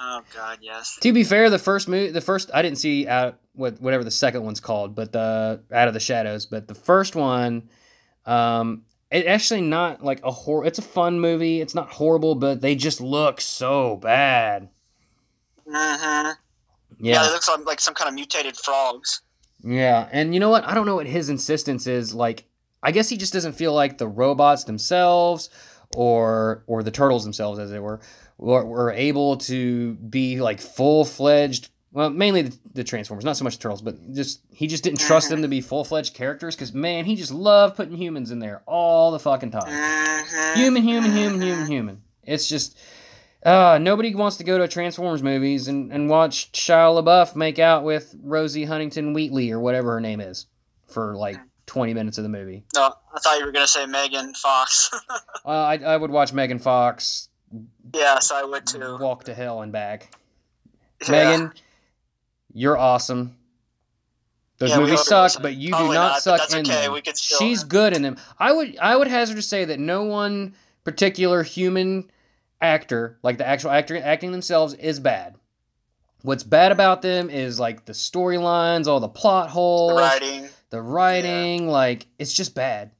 Oh 0.00 0.22
God, 0.34 0.58
yes. 0.62 0.96
to 1.00 1.12
be 1.12 1.24
fair, 1.24 1.50
the 1.50 1.58
first 1.58 1.88
movie, 1.88 2.10
the 2.12 2.20
first 2.20 2.50
I 2.54 2.62
didn't 2.62 2.78
see 2.78 3.08
out 3.08 3.38
what 3.54 3.80
whatever 3.80 4.04
the 4.04 4.10
second 4.12 4.44
one's 4.44 4.60
called, 4.60 4.94
but 4.94 5.12
the 5.12 5.60
Out 5.72 5.88
of 5.88 5.94
the 5.94 6.00
Shadows. 6.00 6.46
But 6.46 6.68
the 6.68 6.74
first 6.74 7.16
one, 7.16 7.68
um, 8.24 8.84
it 9.10 9.26
actually 9.26 9.62
not 9.62 10.04
like 10.04 10.20
a 10.22 10.30
horror. 10.30 10.64
It's 10.66 10.78
a 10.78 10.82
fun 10.82 11.18
movie. 11.18 11.60
It's 11.60 11.74
not 11.74 11.90
horrible, 11.90 12.36
but 12.36 12.60
they 12.60 12.76
just 12.76 13.00
look 13.00 13.40
so 13.40 13.96
bad. 13.96 14.68
hmm 15.66 15.72
Yeah. 15.72 16.34
Yeah, 17.00 17.26
it 17.26 17.32
looks 17.32 17.48
like, 17.48 17.66
like 17.66 17.80
some 17.80 17.94
kind 17.94 18.08
of 18.08 18.14
mutated 18.14 18.56
frogs. 18.56 19.22
Yeah. 19.62 20.08
And 20.12 20.34
you 20.34 20.40
know 20.40 20.50
what? 20.50 20.64
I 20.66 20.74
don't 20.74 20.86
know 20.86 20.96
what 20.96 21.06
his 21.06 21.28
insistence 21.28 21.86
is. 21.86 22.14
Like, 22.14 22.44
I 22.82 22.92
guess 22.92 23.08
he 23.08 23.16
just 23.16 23.32
doesn't 23.32 23.52
feel 23.54 23.72
like 23.74 23.98
the 23.98 24.06
robots 24.08 24.64
themselves, 24.64 25.50
or 25.94 26.62
or 26.66 26.82
the 26.82 26.90
turtles 26.90 27.24
themselves, 27.24 27.58
as 27.58 27.70
they 27.70 27.78
were, 27.78 28.00
were, 28.36 28.64
were 28.64 28.92
able 28.92 29.36
to 29.38 29.94
be 29.94 30.40
like 30.40 30.60
full 30.60 31.04
fledged. 31.04 31.70
Well, 31.90 32.10
mainly 32.10 32.42
the, 32.42 32.58
the 32.74 32.84
Transformers, 32.84 33.24
not 33.24 33.36
so 33.38 33.44
much 33.44 33.56
the 33.56 33.62
turtles, 33.62 33.80
but 33.80 33.96
just 34.12 34.42
he 34.52 34.66
just 34.66 34.84
didn't 34.84 35.00
trust 35.00 35.30
them 35.30 35.40
to 35.42 35.48
be 35.48 35.60
full 35.62 35.84
fledged 35.84 36.12
characters 36.14 36.54
because 36.54 36.72
man, 36.74 37.06
he 37.06 37.16
just 37.16 37.32
loved 37.32 37.76
putting 37.76 37.96
humans 37.96 38.30
in 38.30 38.38
there 38.40 38.62
all 38.66 39.10
the 39.10 39.18
fucking 39.18 39.50
time. 39.50 39.66
Mhm. 39.66 40.54
Human, 40.56 40.82
human, 40.82 41.12
human, 41.12 41.40
Mhm. 41.40 41.44
human, 41.44 41.66
human. 41.66 42.02
It's 42.24 42.46
just 42.46 42.76
uh, 43.44 43.78
nobody 43.80 44.14
wants 44.14 44.36
to 44.38 44.44
go 44.44 44.58
to 44.58 44.66
Transformers 44.68 45.22
movies 45.22 45.68
and, 45.68 45.92
and 45.92 46.08
watch 46.08 46.50
Shia 46.52 47.02
LaBeouf 47.02 47.36
make 47.36 47.58
out 47.58 47.84
with 47.84 48.14
Rosie 48.22 48.64
Huntington 48.64 49.12
Wheatley 49.12 49.50
or 49.50 49.60
whatever 49.60 49.92
her 49.92 50.00
name 50.00 50.20
is 50.20 50.46
for 50.86 51.14
like 51.16 51.36
20 51.66 51.94
minutes 51.94 52.18
of 52.18 52.24
the 52.24 52.28
movie. 52.30 52.64
No, 52.74 52.92
I 53.14 53.18
thought 53.20 53.38
you 53.38 53.44
were 53.44 53.52
gonna 53.52 53.66
say 53.66 53.86
Megan 53.86 54.34
Fox. 54.34 54.90
Uh, 55.46 55.50
I, 55.50 55.74
I 55.78 55.96
would 55.96 56.10
watch 56.10 56.32
Megan 56.34 56.58
Fox 56.58 57.28
yes, 57.94 58.30
I 58.32 58.42
would 58.42 58.66
too. 58.66 58.98
walk 59.00 59.24
to 59.24 59.34
hell 59.34 59.62
and 59.62 59.72
back. 59.72 60.14
Yeah. 61.06 61.10
Megan, 61.10 61.52
you're 62.52 62.76
awesome. 62.76 63.36
Those 64.58 64.70
Yeah, 64.70 64.80
movies 64.80 65.00
suck, 65.04 65.40
but 65.40 65.54
you 65.54 65.68
do 65.68 65.84
not 65.86 65.92
not, 65.94 66.22
suck 66.22 66.40
that's 66.40 66.52
in 66.54 66.66
okay, 66.66 66.82
them. 66.82 66.92
we 66.92 67.00
could 67.00 67.16
still- 67.16 67.38
She's 67.38 67.64
good 67.64 67.94
in 67.94 68.02
them. 68.02 68.16
I 68.38 68.52
would 68.52 68.76
I 68.78 68.96
would 68.96 69.06
hazard 69.06 69.36
to 69.36 69.42
say 69.42 69.64
that 69.66 69.78
no 69.78 70.02
one 70.02 70.54
particular 70.84 71.42
human 71.44 72.10
actor, 72.60 73.18
like 73.22 73.38
the 73.38 73.46
actual 73.46 73.70
actor 73.70 73.96
acting 73.96 74.32
themselves, 74.32 74.74
is 74.74 75.00
bad. 75.00 75.36
What's 76.22 76.42
bad 76.42 76.72
about 76.72 77.02
them 77.02 77.30
is 77.30 77.60
like 77.60 77.84
the 77.84 77.92
storylines, 77.92 78.86
all 78.86 79.00
the 79.00 79.08
plot 79.08 79.46
The 79.46 79.52
holes, 79.52 80.00
writing. 80.00 80.48
the 80.70 80.82
writing, 80.82 81.68
like 81.68 82.06
it's 82.18 82.32
just 82.32 82.54
bad. 82.54 82.90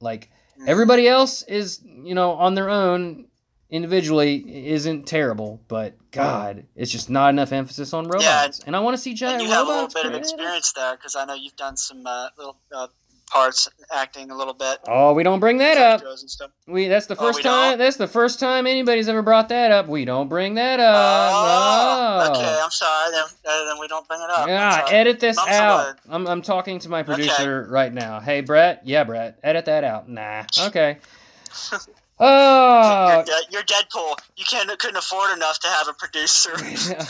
Like 0.00 0.30
Mhm. 0.58 0.68
everybody 0.68 1.08
else 1.08 1.42
is, 1.44 1.80
you 1.84 2.14
know, 2.14 2.32
on 2.32 2.54
their 2.54 2.68
own 2.68 3.28
individually 3.70 4.66
isn't 4.68 5.06
terrible, 5.06 5.62
but 5.66 5.94
God, 6.10 6.66
it's 6.76 6.90
just 6.92 7.08
not 7.08 7.30
enough 7.30 7.52
emphasis 7.52 7.94
on 7.94 8.06
robots. 8.06 8.60
and 8.66 8.76
I 8.76 8.80
want 8.80 8.94
to 8.94 9.02
see 9.02 9.10
And 9.10 9.18
giant 9.18 9.42
you 9.44 9.48
have 9.48 9.64
a 9.66 9.68
little 9.68 9.80
robots. 9.82 9.94
bit 9.94 10.06
of 10.06 10.14
experience 10.14 10.72
there 10.74 10.94
because 10.94 11.16
I 11.16 11.24
know 11.24 11.32
you've 11.34 11.56
done 11.56 11.78
some 11.78 12.06
uh, 12.06 12.28
little 12.36 12.56
uh, 12.70 12.88
parts 13.32 13.68
acting 13.90 14.30
a 14.30 14.36
little 14.36 14.54
bit. 14.54 14.78
Oh, 14.86 15.14
we 15.14 15.22
don't 15.22 15.40
bring 15.40 15.58
that 15.58 15.76
up. 15.78 16.02
Intros 16.02 16.20
and 16.20 16.30
stuff. 16.30 16.50
We 16.66 16.88
that's 16.88 17.06
the 17.06 17.14
Oh, 17.14 17.20
first 17.20 17.38
we 17.38 17.42
time. 17.42 17.70
don't? 17.70 17.78
That's 17.78 17.96
the 17.96 18.06
first 18.06 18.38
time 18.38 18.66
anybody's 18.66 19.08
ever 19.08 19.22
brought 19.22 19.48
that 19.48 19.70
up. 19.70 19.88
We 19.88 20.04
don't 20.04 20.28
bring 20.28 20.54
that 20.54 20.80
up. 20.80 21.32
oh, 21.34 22.24
no. 22.26 22.30
okay. 22.38 22.60
I'm 22.62 22.70
sorry. 22.70 23.10
Then, 23.12 23.24
uh, 23.46 23.64
then 23.66 23.80
we 23.80 23.88
don't 23.88 24.06
bring 24.06 24.20
it 24.20 24.30
up. 24.30 24.46
Yeah, 24.46 24.84
edit 24.88 25.20
this 25.20 25.38
out. 25.38 25.98
I'm, 26.08 26.26
I'm 26.26 26.42
talking 26.42 26.78
to 26.80 26.88
my 26.88 27.02
producer 27.02 27.66
right 27.70 27.92
now. 27.92 28.20
Hey, 28.20 28.42
Brett. 28.42 28.82
Yeah, 28.84 29.04
Brett. 29.04 29.38
Edit 29.42 29.64
that 29.64 29.84
out. 29.84 30.08
Nah. 30.08 30.44
Okay. 30.66 30.98
Oh. 32.24 33.24
You're 33.50 33.64
Deadpool. 33.64 34.16
You 34.36 34.44
can't 34.44 34.68
couldn't 34.78 34.96
afford 34.96 35.36
enough 35.36 35.58
to 35.58 35.66
have 35.66 35.88
a 35.88 35.92
producer. 35.92 36.52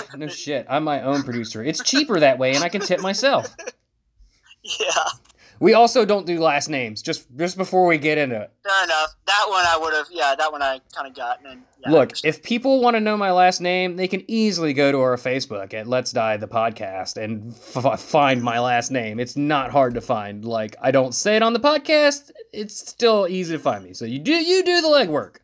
no 0.17 0.27
shit. 0.29 0.67
I'm 0.71 0.85
my 0.85 1.03
own 1.03 1.23
producer. 1.23 1.63
It's 1.63 1.83
cheaper 1.83 2.19
that 2.21 2.39
way, 2.39 2.55
and 2.55 2.65
I 2.65 2.71
can 2.71 2.81
tip 2.81 3.01
myself. 3.01 3.55
yeah, 4.63 4.87
We 5.63 5.75
also 5.75 6.05
don't 6.05 6.27
do 6.27 6.41
last 6.41 6.69
names. 6.69 7.03
Just 7.03 7.29
just 7.37 7.57
before 7.57 7.87
we 7.87 7.97
get 7.97 8.19
into 8.19 8.35
it. 8.35 8.51
fair 8.65 8.85
enough. 8.85 9.15
That 9.27 9.47
one 9.49 9.65
I 9.65 9.79
would 9.81 9.95
have. 9.95 10.07
Yeah, 10.11 10.35
that 10.37 10.51
one 10.51 10.61
I 10.61 10.81
kind 10.93 11.07
of 11.07 11.15
got. 11.15 11.39
And, 11.47 11.63
yeah, 11.81 11.91
Look, 11.93 12.13
if 12.25 12.43
people 12.43 12.81
want 12.81 12.97
to 12.97 13.01
know 13.01 13.17
my 13.17 13.31
last 13.31 13.61
name, 13.61 13.95
they 13.95 14.09
can 14.09 14.29
easily 14.29 14.73
go 14.73 14.91
to 14.91 14.99
our 14.99 15.17
Facebook 15.17 15.73
at 15.73 15.87
Let's 15.87 16.11
Die 16.11 16.37
the 16.39 16.49
Podcast 16.49 17.17
and 17.17 17.55
f- 17.55 18.01
find 18.01 18.43
my 18.43 18.59
last 18.59 18.91
name. 18.91 19.21
It's 19.21 19.37
not 19.37 19.71
hard 19.71 19.95
to 19.95 20.01
find. 20.01 20.45
Like 20.45 20.75
I 20.83 20.91
don't 20.91 21.15
say 21.15 21.37
it 21.37 21.45
on 21.45 21.53
the 21.53 21.61
podcast, 21.61 22.33
it's 22.53 22.77
still 22.77 23.29
easy 23.29 23.55
to 23.55 23.63
find 23.63 23.85
me. 23.85 23.93
So 23.95 24.05
you 24.05 24.19
do 24.19 24.33
you 24.33 24.65
do 24.65 24.81
the 24.81 24.89
legwork. 24.89 25.37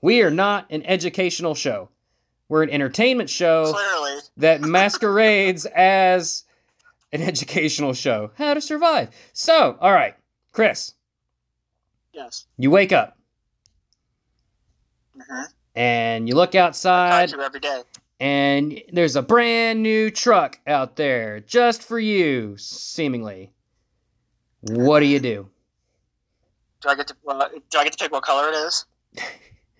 We 0.00 0.22
are 0.22 0.30
not 0.30 0.66
an 0.70 0.86
educational 0.86 1.56
show. 1.56 1.88
We're 2.48 2.62
an 2.62 2.70
entertainment 2.70 3.30
show 3.30 3.72
clearly, 3.72 4.20
that 4.36 4.60
masquerades 4.60 5.66
as 5.74 6.44
an 7.12 7.22
educational 7.22 7.92
show. 7.92 8.30
How 8.36 8.54
to 8.54 8.60
survive. 8.60 9.10
So, 9.32 9.76
all 9.80 9.92
right, 9.92 10.14
Chris, 10.52 10.94
yes. 12.12 12.46
you 12.56 12.70
wake 12.70 12.92
up 12.92 13.14
Mm-hmm. 15.16 15.44
and 15.74 16.28
you 16.28 16.34
look 16.36 16.54
I 16.54 16.58
outside 16.58 17.32
you 17.32 17.40
every 17.40 17.58
day. 17.60 17.82
and 18.20 18.80
there's 18.92 19.16
a 19.16 19.22
brand 19.22 19.82
new 19.82 20.10
truck 20.12 20.60
out 20.64 20.94
there 20.96 21.40
just 21.40 21.82
for 21.82 21.98
you, 21.98 22.56
seemingly. 22.56 23.52
What 24.60 25.00
do 25.00 25.06
you 25.06 25.18
do? 25.18 25.48
Do 26.82 26.88
I 26.88 26.94
get 26.94 27.08
to? 27.08 27.14
Uh, 27.26 27.48
do 27.70 27.78
I 27.78 27.84
get 27.84 27.92
to 27.94 27.98
pick 28.04 28.12
what 28.12 28.22
color 28.22 28.48
it 28.48 28.54
is? 28.54 28.84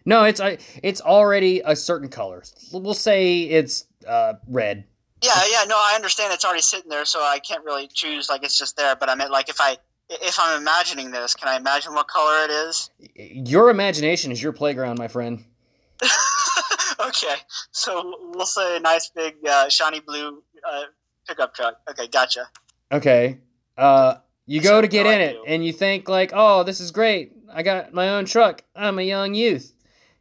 No, 0.04 0.24
it's 0.24 0.40
I 0.40 0.56
it's 0.82 1.02
already 1.02 1.60
a 1.62 1.76
certain 1.76 2.08
color. 2.08 2.42
We'll 2.72 2.94
say 2.94 3.40
it's 3.42 3.84
uh, 4.06 4.34
red. 4.48 4.84
Yeah, 5.22 5.40
yeah. 5.50 5.64
No, 5.66 5.76
I 5.76 5.92
understand 5.94 6.32
it's 6.32 6.44
already 6.44 6.62
sitting 6.62 6.90
there, 6.90 7.04
so 7.04 7.20
I 7.20 7.38
can't 7.40 7.64
really 7.64 7.88
choose. 7.92 8.28
Like 8.28 8.44
it's 8.44 8.58
just 8.58 8.76
there. 8.76 8.94
But 8.96 9.08
I 9.08 9.14
meant 9.14 9.30
like 9.30 9.48
if 9.48 9.60
I 9.60 9.76
if 10.08 10.38
I'm 10.38 10.60
imagining 10.60 11.10
this, 11.10 11.34
can 11.34 11.48
I 11.48 11.56
imagine 11.56 11.94
what 11.94 12.08
color 12.08 12.44
it 12.44 12.50
is? 12.50 12.90
Your 13.14 13.70
imagination 13.70 14.32
is 14.32 14.42
your 14.42 14.52
playground, 14.52 14.98
my 14.98 15.08
friend. 15.08 15.44
okay, 17.00 17.34
so 17.72 18.14
we'll 18.34 18.46
say 18.46 18.76
a 18.76 18.80
nice 18.80 19.10
big 19.14 19.34
uh, 19.46 19.68
shiny 19.68 20.00
blue 20.00 20.42
uh, 20.68 20.82
pickup 21.26 21.54
truck. 21.54 21.80
Okay, 21.90 22.06
gotcha. 22.06 22.48
Okay. 22.92 23.38
Uh, 23.76 24.16
you 24.46 24.62
So 24.62 24.70
go 24.70 24.80
to 24.80 24.88
get 24.88 25.06
in 25.06 25.20
it 25.20 25.36
and 25.46 25.64
you 25.64 25.72
think 25.72 26.08
like, 26.08 26.30
"Oh, 26.32 26.62
this 26.62 26.80
is 26.80 26.90
great. 26.90 27.32
I 27.52 27.62
got 27.62 27.92
my 27.92 28.08
own 28.10 28.24
truck. 28.24 28.62
I'm 28.76 28.98
a 28.98 29.02
young 29.02 29.34
youth." 29.34 29.74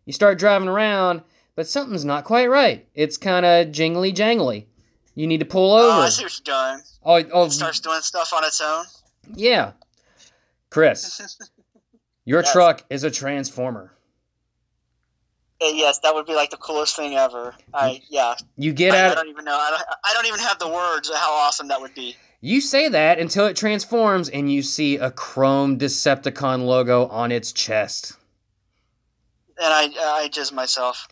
You 0.05 0.13
start 0.13 0.39
driving 0.39 0.69
around, 0.69 1.21
but 1.55 1.67
something's 1.67 2.05
not 2.05 2.23
quite 2.23 2.49
right. 2.49 2.87
It's 2.95 3.17
kind 3.17 3.45
of 3.45 3.71
jingly 3.71 4.13
jangly. 4.13 4.65
You 5.17 5.25
need 5.25 5.39
to 5.39 5.45
pull 5.47 5.71
over. 5.73 5.97
Oh. 5.97 6.01
I 6.01 6.09
see 6.09 6.23
what 6.25 6.39
you're 6.47 6.53
doing. 6.73 6.83
Oh, 7.03 7.23
oh, 7.33 7.45
It 7.45 7.51
starts 7.51 7.79
doing 7.79 8.01
stuff 8.01 8.31
on 8.33 8.43
its 8.43 8.61
own. 8.61 8.85
yeah. 9.33 9.71
Chris, 10.69 11.39
your 12.25 12.41
Yes. 12.43 12.51
truck 12.53 12.83
is 12.91 13.03
a 13.03 13.09
transformer. 13.09 13.93
Uh, 15.59 15.69
yes, 15.73 15.97
that 16.03 16.13
would 16.13 16.27
be 16.27 16.35
like 16.35 16.51
the 16.51 16.57
coolest 16.57 16.95
thing 16.95 17.15
ever. 17.15 17.55
I 17.73 18.03
yeah. 18.11 18.35
You 18.57 18.73
get 18.73 18.93
I, 18.93 19.11
I 19.11 19.15
don't 19.15 19.27
even 19.29 19.43
know. 19.43 19.57
I 19.57 19.71
don't. 19.71 19.81
I 20.05 20.13
don't 20.13 20.27
even 20.27 20.39
have 20.41 20.59
the 20.59 20.67
words 20.67 21.09
of 21.09 21.15
how 21.15 21.31
awesome 21.33 21.67
that 21.69 21.81
would 21.81 21.95
be. 21.95 22.15
You 22.41 22.61
say 22.61 22.87
that 22.89 23.17
until 23.17 23.47
it 23.47 23.55
transforms 23.55 24.29
and 24.29 24.51
you 24.51 24.61
see 24.61 24.97
a 24.97 25.09
chrome 25.09 25.79
Decepticon 25.79 26.65
logo 26.65 27.07
on 27.07 27.31
its 27.31 27.51
chest. 27.51 28.13
And 29.59 29.73
I 29.73 29.89
I 30.23 30.29
jizz 30.31 30.51
myself. 30.53 31.07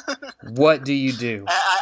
What 0.42 0.84
do 0.84 0.92
you 0.92 1.12
do? 1.12 1.44
I, 1.46 1.80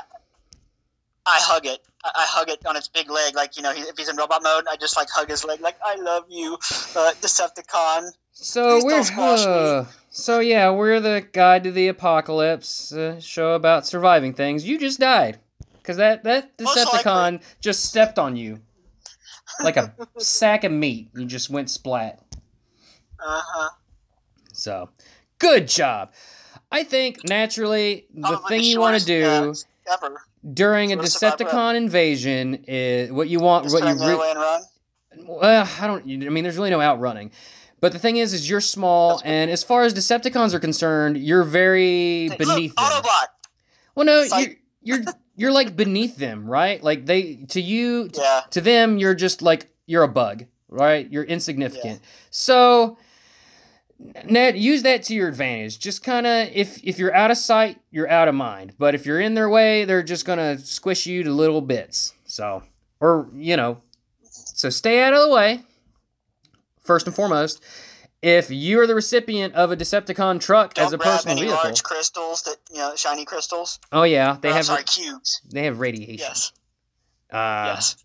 I 1.27 1.39
hug 1.41 1.67
it 1.67 1.81
I, 2.05 2.11
I 2.15 2.27
hug 2.27 2.49
it 2.49 2.65
on 2.67 2.77
its 2.77 2.89
big 2.89 3.11
leg, 3.11 3.35
like 3.35 3.57
you 3.57 3.63
know, 3.63 3.73
if 3.75 3.97
he's 3.97 4.09
in 4.09 4.17
robot 4.17 4.43
mode, 4.43 4.65
I 4.71 4.77
just 4.77 4.97
like 4.97 5.09
hug 5.11 5.29
his 5.29 5.45
leg, 5.45 5.61
like 5.61 5.77
I 5.85 5.97
love 5.97 6.25
you, 6.29 6.55
uh, 6.55 7.13
Decepticon. 7.21 8.11
So 8.33 8.83
we're 8.85 8.91
don't 8.91 9.05
squash 9.05 9.45
me. 9.45 9.53
uh, 9.53 9.85
so 10.11 10.41
yeah, 10.41 10.71
we're 10.71 11.01
the 11.01 11.27
guide 11.33 11.65
to 11.65 11.71
the 11.73 11.89
apocalypse 11.89 12.93
uh, 12.93 13.21
show 13.21 13.55
about 13.55 13.87
surviving 13.87 14.33
things. 14.35 14.67
You 14.67 14.79
just 14.79 15.01
died 15.01 15.39
because 15.79 15.97
that 15.99 16.25
that 16.25 16.57
Decepticon 16.57 17.43
just 17.61 17.85
stepped 17.85 18.19
on 18.19 18.37
you 18.37 18.61
like 19.63 19.77
a 19.77 19.95
sack 20.19 20.65
of 20.65 20.73
meat. 20.73 21.11
You 21.15 21.27
just 21.27 21.51
went 21.51 21.71
splat. 21.71 22.21
Uh 23.21 23.43
huh. 23.45 23.71
So 24.53 24.91
good 25.39 25.69
job. 25.69 26.13
I 26.71 26.85
think 26.85 27.29
naturally 27.29 28.07
the 28.15 28.23
Probably 28.23 28.49
thing 28.49 28.65
you 28.65 28.81
want 28.81 28.99
to 28.99 29.05
do 29.05 29.55
ever. 29.93 30.23
During 30.51 30.91
a 30.93 30.95
Sort 30.95 31.05
of 31.07 31.11
survive 31.11 31.39
Decepticon 31.39 31.75
invasion 31.77 32.65
is 32.67 33.13
what 33.13 33.29
you 33.29 33.41
want. 33.41 33.65
Just 33.65 33.75
What 33.75 33.83
you 33.85 33.89
turn 33.91 33.99
the 33.99 34.05
other 34.05 34.17
re- 34.17 34.35
run. 34.35 34.63
Well, 35.27 35.69
I 35.81 35.87
don't. 35.87 36.03
I 36.05 36.29
mean, 36.31 36.43
there's 36.45 36.57
really 36.57 36.71
no 36.71 36.81
outrunning. 36.81 37.31
But 37.81 37.93
the 37.93 37.99
thing 37.99 38.17
is, 38.17 38.33
is 38.33 38.49
you're 38.49 38.61
small, 38.61 39.11
That's 39.17 39.23
and 39.25 39.51
as 39.51 39.63
far 39.65 39.83
as 39.83 39.93
Decepticons 39.93 40.55
are 40.55 40.61
concerned, 40.61 41.19
you're 41.19 41.43
very 41.43 42.29
beneath 42.39 42.75
look, 42.79 42.93
them. 42.93 43.03
Autobot. 43.03 43.27
Well, 43.95 44.07
no, 44.07 44.25
Psych. 44.25 44.61
you're 44.83 44.99
you're 44.99 45.13
you're 45.37 45.53
like 45.53 45.77
beneath 45.77 46.17
them, 46.17 46.47
right? 46.47 46.83
Like 46.83 47.07
they 47.07 47.45
to 47.51 47.61
you 47.61 48.09
Yeah. 48.15 48.43
to 48.51 48.61
them, 48.61 48.99
you're 48.99 49.15
just 49.15 49.43
like 49.43 49.69
you're 49.87 50.05
a 50.05 50.09
bug, 50.09 50.47
right? 50.69 51.11
You're 51.11 51.25
insignificant. 51.25 52.01
So, 52.31 52.99
Ned, 54.25 54.57
use 54.59 54.83
that 54.83 55.03
to 55.05 55.15
your 55.15 55.29
advantage. 55.29 55.79
Just 55.79 56.03
kind 56.03 56.27
of 56.27 56.49
if 56.53 56.83
if 56.85 56.99
you're 56.99 57.15
out 57.15 57.31
of 57.31 57.37
sight, 57.39 57.79
you're 57.91 58.09
out 58.11 58.29
of 58.29 58.35
mind. 58.35 58.75
But 58.79 58.95
if 58.95 59.07
you're 59.07 59.21
in 59.21 59.35
their 59.35 59.49
way, 59.49 59.85
they're 59.85 60.03
just 60.03 60.25
gonna 60.25 60.59
squish 60.59 61.07
you 61.07 61.23
to 61.23 61.31
little 61.33 61.61
bits. 61.61 62.13
So, 62.27 62.63
or 63.01 63.29
you 63.35 63.57
know, 63.57 63.81
so 64.23 64.71
stay 64.71 65.03
out 65.03 65.13
of 65.15 65.21
the 65.21 65.29
way. 65.35 65.63
First 66.81 67.07
and 67.07 67.15
foremost, 67.15 67.63
if 68.23 68.51
you 68.51 68.81
are 68.81 68.87
the 68.87 68.95
recipient 68.95 69.55
of 69.55 69.71
a 69.71 69.77
Decepticon 69.77 70.41
truck 70.41 70.75
Don't 70.75 70.87
as 70.87 70.93
a 70.93 70.99
grab 70.99 71.13
personal 71.19 71.37
any 71.39 71.47
vehicle, 71.47 71.63
large 71.65 71.83
crystals 71.83 72.43
that 72.43 72.57
you 72.73 72.79
know, 72.79 72.95
shiny 72.97 73.25
crystals. 73.25 73.79
oh 73.93 74.03
yeah, 74.03 74.37
they 74.41 74.51
Or, 74.51 74.55
have 74.55 74.65
sorry, 74.67 74.83
cubes. 74.85 75.41
they 75.53 75.65
have 75.65 75.79
radiation. 75.79 76.17
Yes. 76.19 76.53
Uh, 77.33 77.73
yes. 77.75 77.97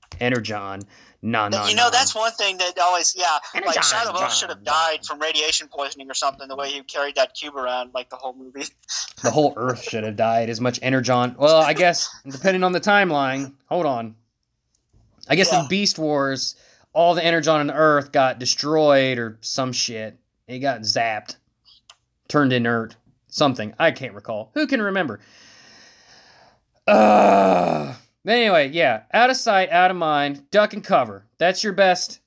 Energon. 0.20 0.82
No, 1.20 1.48
no, 1.48 1.66
you 1.66 1.74
know, 1.74 1.84
no. 1.86 1.90
that's 1.90 2.14
one 2.14 2.30
thing 2.32 2.58
that 2.58 2.78
always, 2.80 3.12
yeah, 3.16 3.26
And 3.52 3.64
like 3.64 3.76
Shia 3.78 4.04
LaBeouf 4.04 4.30
should 4.30 4.50
have 4.50 4.62
died 4.62 5.04
from 5.04 5.18
radiation 5.18 5.66
poisoning 5.66 6.08
or 6.08 6.14
something. 6.14 6.46
The 6.46 6.54
way 6.54 6.70
he 6.70 6.80
carried 6.84 7.16
that 7.16 7.34
cube 7.34 7.56
around, 7.56 7.90
like 7.92 8.08
the 8.08 8.14
whole 8.16 8.34
movie. 8.34 8.66
the 9.24 9.30
whole 9.32 9.52
Earth 9.56 9.82
should 9.82 10.04
have 10.04 10.14
died 10.14 10.48
as 10.48 10.60
much 10.60 10.78
Energon. 10.80 11.34
Well, 11.36 11.56
I 11.60 11.72
guess 11.72 12.08
depending 12.28 12.62
on 12.62 12.70
the 12.70 12.80
timeline. 12.80 13.54
Hold 13.68 13.84
on. 13.86 14.14
I 15.28 15.34
guess 15.34 15.50
Yeah. 15.52 15.62
in 15.62 15.68
Beast 15.68 15.98
Wars, 15.98 16.54
all 16.92 17.14
the 17.14 17.24
Energon 17.24 17.60
on 17.60 17.66
the 17.66 17.74
Earth 17.74 18.12
got 18.12 18.38
destroyed 18.38 19.18
or 19.18 19.38
some 19.40 19.72
shit. 19.72 20.16
It 20.46 20.60
got 20.60 20.82
zapped, 20.82 21.36
turned 22.28 22.52
inert, 22.52 22.94
something. 23.26 23.74
I 23.78 23.90
can't 23.90 24.14
recall. 24.14 24.52
Who 24.54 24.68
can 24.68 24.80
remember? 24.80 25.18
But 26.86 27.96
anyway, 28.36 28.68
yeah, 28.68 29.02
out 29.12 29.30
of 29.30 29.36
sight, 29.36 29.70
out 29.70 29.90
of 29.90 29.96
mind, 29.96 30.50
duck 30.50 30.72
and 30.72 30.84
cover. 30.84 31.26
That's 31.38 31.62
your 31.64 31.72
best 31.72 32.20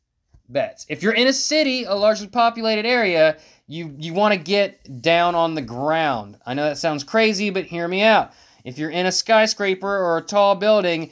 bets. 0.49 0.85
If 0.89 1.03
you're 1.03 1.13
in 1.13 1.27
a 1.27 1.33
city, 1.33 1.83
a 1.83 1.93
largely 1.93 2.27
populated 2.27 2.85
area, 2.85 3.37
you 3.67 3.95
you 3.97 4.13
want 4.13 4.33
to 4.33 4.39
get 4.39 5.01
down 5.01 5.35
on 5.35 5.55
the 5.55 5.61
ground. 5.61 6.37
I 6.45 6.53
know 6.53 6.63
that 6.63 6.77
sounds 6.77 7.03
crazy, 7.03 7.49
but 7.49 7.65
hear 7.65 7.87
me 7.87 8.03
out. 8.03 8.31
If 8.63 8.77
you're 8.77 8.89
in 8.89 9.05
a 9.05 9.11
skyscraper 9.11 9.87
or 9.87 10.17
a 10.17 10.21
tall 10.21 10.55
building 10.55 11.11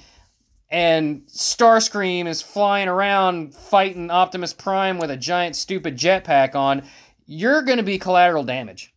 and 0.69 1.25
Starscream 1.27 2.27
is 2.27 2.41
flying 2.41 2.87
around 2.87 3.55
fighting 3.55 4.11
Optimus 4.11 4.53
Prime 4.53 4.99
with 4.99 5.09
a 5.09 5.17
giant 5.17 5.55
stupid 5.55 5.97
jetpack 5.97 6.53
on, 6.53 6.83
you're 7.25 7.63
going 7.63 7.77
to 7.77 7.83
be 7.83 7.97
collateral 7.97 8.43
damage. 8.43 8.93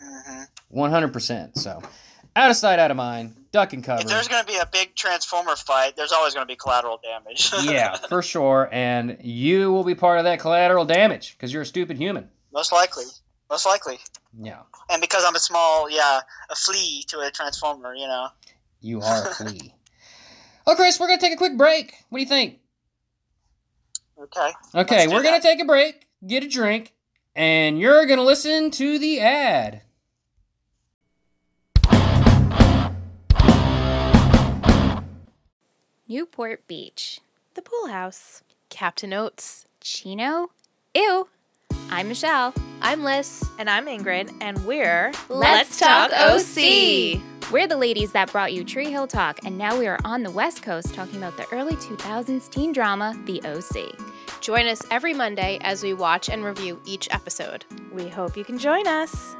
hmm 0.00 0.42
100%. 0.74 1.58
So, 1.58 1.82
out 2.34 2.50
of 2.50 2.56
sight, 2.56 2.78
out 2.78 2.90
of 2.90 2.96
mind, 2.96 3.36
duck 3.52 3.72
and 3.72 3.84
cover. 3.84 4.00
If 4.02 4.08
there's 4.08 4.28
going 4.28 4.42
to 4.44 4.50
be 4.50 4.58
a 4.58 4.66
big 4.72 4.94
Transformer 4.96 5.56
fight, 5.56 5.94
there's 5.96 6.12
always 6.12 6.34
going 6.34 6.46
to 6.46 6.50
be 6.50 6.56
collateral 6.56 7.00
damage. 7.02 7.52
yeah, 7.62 7.96
for 7.96 8.22
sure. 8.22 8.68
And 8.72 9.18
you 9.20 9.72
will 9.72 9.84
be 9.84 9.94
part 9.94 10.18
of 10.18 10.24
that 10.24 10.40
collateral 10.40 10.84
damage 10.84 11.36
because 11.36 11.52
you're 11.52 11.62
a 11.62 11.66
stupid 11.66 11.98
human. 11.98 12.28
Most 12.52 12.72
likely. 12.72 13.04
Most 13.50 13.66
likely. 13.66 13.98
Yeah, 14.40 14.60
And 14.90 15.00
because 15.02 15.24
I'm 15.26 15.34
a 15.36 15.38
small, 15.38 15.90
yeah, 15.90 16.20
a 16.50 16.54
flea 16.54 17.04
to 17.08 17.20
a 17.20 17.30
Transformer, 17.30 17.94
you 17.94 18.06
know. 18.06 18.28
you 18.80 19.00
are 19.02 19.28
a 19.28 19.34
flea. 19.34 19.74
Oh, 20.64 20.76
Chris, 20.76 21.00
we're 21.00 21.08
going 21.08 21.18
to 21.18 21.24
take 21.24 21.34
a 21.34 21.36
quick 21.36 21.58
break. 21.58 21.92
What 22.08 22.18
do 22.18 22.22
you 22.22 22.28
think? 22.28 22.60
Okay. 24.16 24.50
Okay, 24.76 25.08
we're 25.08 25.24
going 25.24 25.40
to 25.40 25.44
take 25.44 25.60
a 25.60 25.64
break, 25.64 26.06
get 26.24 26.44
a 26.44 26.48
drink, 26.48 26.92
and 27.34 27.80
you're 27.80 28.06
going 28.06 28.20
to 28.20 28.24
listen 28.24 28.70
to 28.70 28.96
the 29.00 29.18
ad. 29.18 29.82
Newport 36.12 36.68
Beach. 36.68 37.20
The 37.54 37.62
pool 37.62 37.86
house. 37.86 38.42
Captain 38.68 39.14
Oats. 39.14 39.64
Chino? 39.80 40.50
Ew. 40.94 41.26
I'm 41.88 42.08
Michelle. 42.08 42.52
I'm 42.82 43.02
Liz. 43.02 43.42
And 43.58 43.70
I'm 43.70 43.86
Ingrid. 43.86 44.30
And 44.42 44.62
we're 44.66 45.10
Let's 45.30 45.78
Talk 45.78 46.12
OC. 46.12 47.22
We're 47.50 47.66
the 47.66 47.78
ladies 47.78 48.12
that 48.12 48.30
brought 48.30 48.52
you 48.52 48.62
Tree 48.62 48.90
Hill 48.90 49.06
Talk, 49.06 49.38
and 49.46 49.56
now 49.56 49.78
we 49.78 49.86
are 49.86 49.98
on 50.04 50.22
the 50.22 50.30
West 50.30 50.62
Coast 50.62 50.92
talking 50.92 51.16
about 51.16 51.38
the 51.38 51.46
early 51.50 51.76
2000s 51.76 52.50
teen 52.50 52.72
drama, 52.72 53.18
The 53.24 53.40
OC. 53.44 54.42
Join 54.42 54.66
us 54.66 54.82
every 54.90 55.14
Monday 55.14 55.60
as 55.62 55.82
we 55.82 55.94
watch 55.94 56.28
and 56.28 56.44
review 56.44 56.78
each 56.84 57.08
episode. 57.10 57.64
We 57.90 58.08
hope 58.08 58.36
you 58.36 58.44
can 58.44 58.58
join 58.58 58.86
us. 58.86 59.34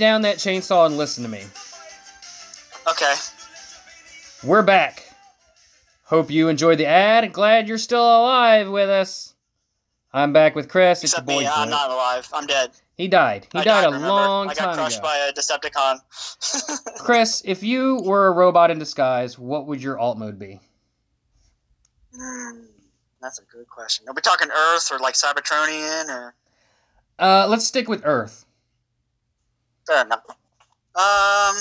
Down 0.00 0.22
that 0.22 0.38
chainsaw 0.38 0.86
and 0.86 0.96
listen 0.96 1.22
to 1.22 1.28
me. 1.30 1.44
Okay. 2.88 3.14
We're 4.42 4.62
back. 4.62 5.04
Hope 6.04 6.30
you 6.30 6.48
enjoyed 6.48 6.78
the 6.78 6.86
ad. 6.86 7.32
Glad 7.32 7.68
you're 7.68 7.78
still 7.78 8.02
alive 8.02 8.68
with 8.68 8.88
us. 8.88 9.34
I'm 10.12 10.32
back 10.32 10.56
with 10.56 10.68
Chris. 10.68 11.04
It's 11.04 11.12
your 11.12 11.22
boy. 11.22 11.40
me, 11.40 11.46
I'm 11.46 11.70
not 11.70 11.90
alive. 11.90 12.28
I'm 12.32 12.46
dead. 12.46 12.70
He 12.96 13.06
died. 13.06 13.46
He 13.52 13.60
I 13.60 13.64
died, 13.64 13.84
a 13.84 13.86
remember. 13.88 14.08
long 14.08 14.48
time 14.48 14.52
ago. 14.56 14.62
I 14.62 14.66
got 14.66 14.74
crushed 14.76 14.98
ago. 14.98 15.06
by 15.06 15.16
a 15.18 15.32
Decepticon. 15.32 16.96
Chris, 16.98 17.42
if 17.44 17.62
you 17.62 18.02
were 18.02 18.26
a 18.26 18.32
robot 18.32 18.70
in 18.70 18.78
disguise, 18.78 19.38
what 19.38 19.66
would 19.68 19.82
your 19.82 19.98
alt 19.98 20.18
mode 20.18 20.38
be? 20.38 20.58
That's 23.22 23.38
a 23.38 23.44
good 23.44 23.68
question. 23.68 24.08
Are 24.08 24.14
we 24.14 24.22
talking 24.22 24.48
Earth 24.50 24.90
or 24.90 24.98
like 24.98 25.14
Cybertronian 25.14 26.08
or? 26.08 26.34
Uh, 27.18 27.46
let's 27.48 27.66
stick 27.66 27.86
with 27.86 28.00
Earth. 28.04 28.46
Fair 29.90 30.04
enough. 30.04 30.22
Um, 30.28 31.56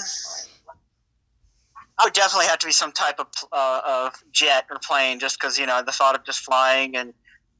I 1.97 2.03
would 2.03 2.13
definitely 2.13 2.45
have 2.45 2.59
to 2.59 2.67
be 2.67 2.71
some 2.71 2.91
type 2.91 3.19
of 3.19 3.27
uh, 3.51 3.81
of 3.83 4.23
jet 4.31 4.65
or 4.69 4.77
plane, 4.87 5.19
just 5.19 5.39
because 5.39 5.57
you 5.57 5.65
know 5.65 5.81
the 5.83 5.91
thought 5.91 6.13
of 6.13 6.23
just 6.25 6.41
flying 6.41 6.95
and 6.95 7.11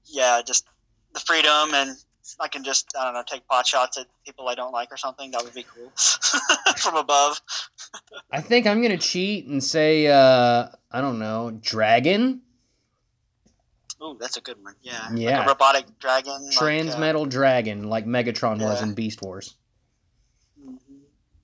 yeah, 0.05 0.41
just 0.45 0.67
the 1.13 1.19
freedom 1.21 1.73
and 1.73 1.97
I 2.39 2.47
can 2.47 2.63
just 2.63 2.93
I 2.99 3.03
don't 3.05 3.15
know 3.15 3.23
take 3.25 3.47
pot 3.47 3.65
shots 3.65 3.97
at 3.97 4.05
people 4.23 4.47
I 4.47 4.53
don't 4.53 4.71
like 4.71 4.91
or 4.91 4.97
something. 4.97 5.32
That 5.32 5.43
would 5.43 5.55
be 5.55 5.65
cool 5.73 5.91
from 6.77 6.95
above. 6.95 7.41
I 8.32 8.41
think 8.41 8.67
I'm 8.67 8.84
gonna 8.84 8.97
cheat 8.97 9.47
and 9.47 9.63
say, 9.63 10.05
uh, 10.05 10.67
I 10.91 11.01
don't 11.01 11.17
know, 11.17 11.49
dragon, 11.62 12.41
Ooh, 14.03 14.17
that's 14.19 14.38
a 14.38 14.41
good 14.41 14.63
one. 14.63 14.75
Yeah, 14.84 15.10
Yeah. 15.15 15.32
like 15.32 15.45
a 15.45 15.49
robotic 15.49 15.99
dragon. 15.99 16.45
like, 16.45 16.58
uh, 16.58 16.62
transmetal 16.62 17.27
dragon, 17.27 17.89
like 17.89 18.05
Megatron 18.05 18.62
was 18.62 18.82
in 18.84 18.93
Beast 18.93 19.21
Wars. 19.23 19.55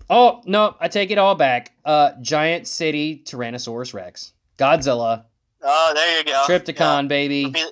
Oh 0.10 0.42
no, 0.46 0.76
I 0.80 0.88
take 0.88 1.12
it 1.12 1.18
all 1.18 1.36
back. 1.36 1.74
Uh, 1.84 2.12
giant 2.22 2.68
city 2.68 3.22
Tyrannosaurus 3.26 3.94
Rex, 3.94 4.34
Godzilla, 4.58 5.26
Oh, 5.68 5.92
there 5.96 6.20
you 6.20 6.24
go. 6.24 6.44
Trypticon, 6.48 7.08
baby. 7.08 7.52
Yeah. 7.56 7.66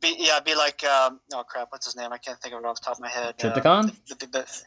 Be, 0.00 0.14
be, 0.14 0.16
yeah, 0.18 0.40
be 0.40 0.54
like 0.54 0.82
um, 0.84 1.20
oh 1.34 1.42
crap, 1.46 1.68
what's 1.70 1.84
his 1.86 1.94
name? 1.96 2.10
I 2.12 2.18
can't 2.18 2.40
think 2.40 2.54
of 2.54 2.60
it 2.60 2.66
off 2.66 2.80
the 2.80 2.84
top 2.86 2.94
of 2.96 3.00
my 3.00 3.08
head. 3.08 3.34
Uh, 3.44 3.52
the- 3.52 4.26
the- 4.32 4.62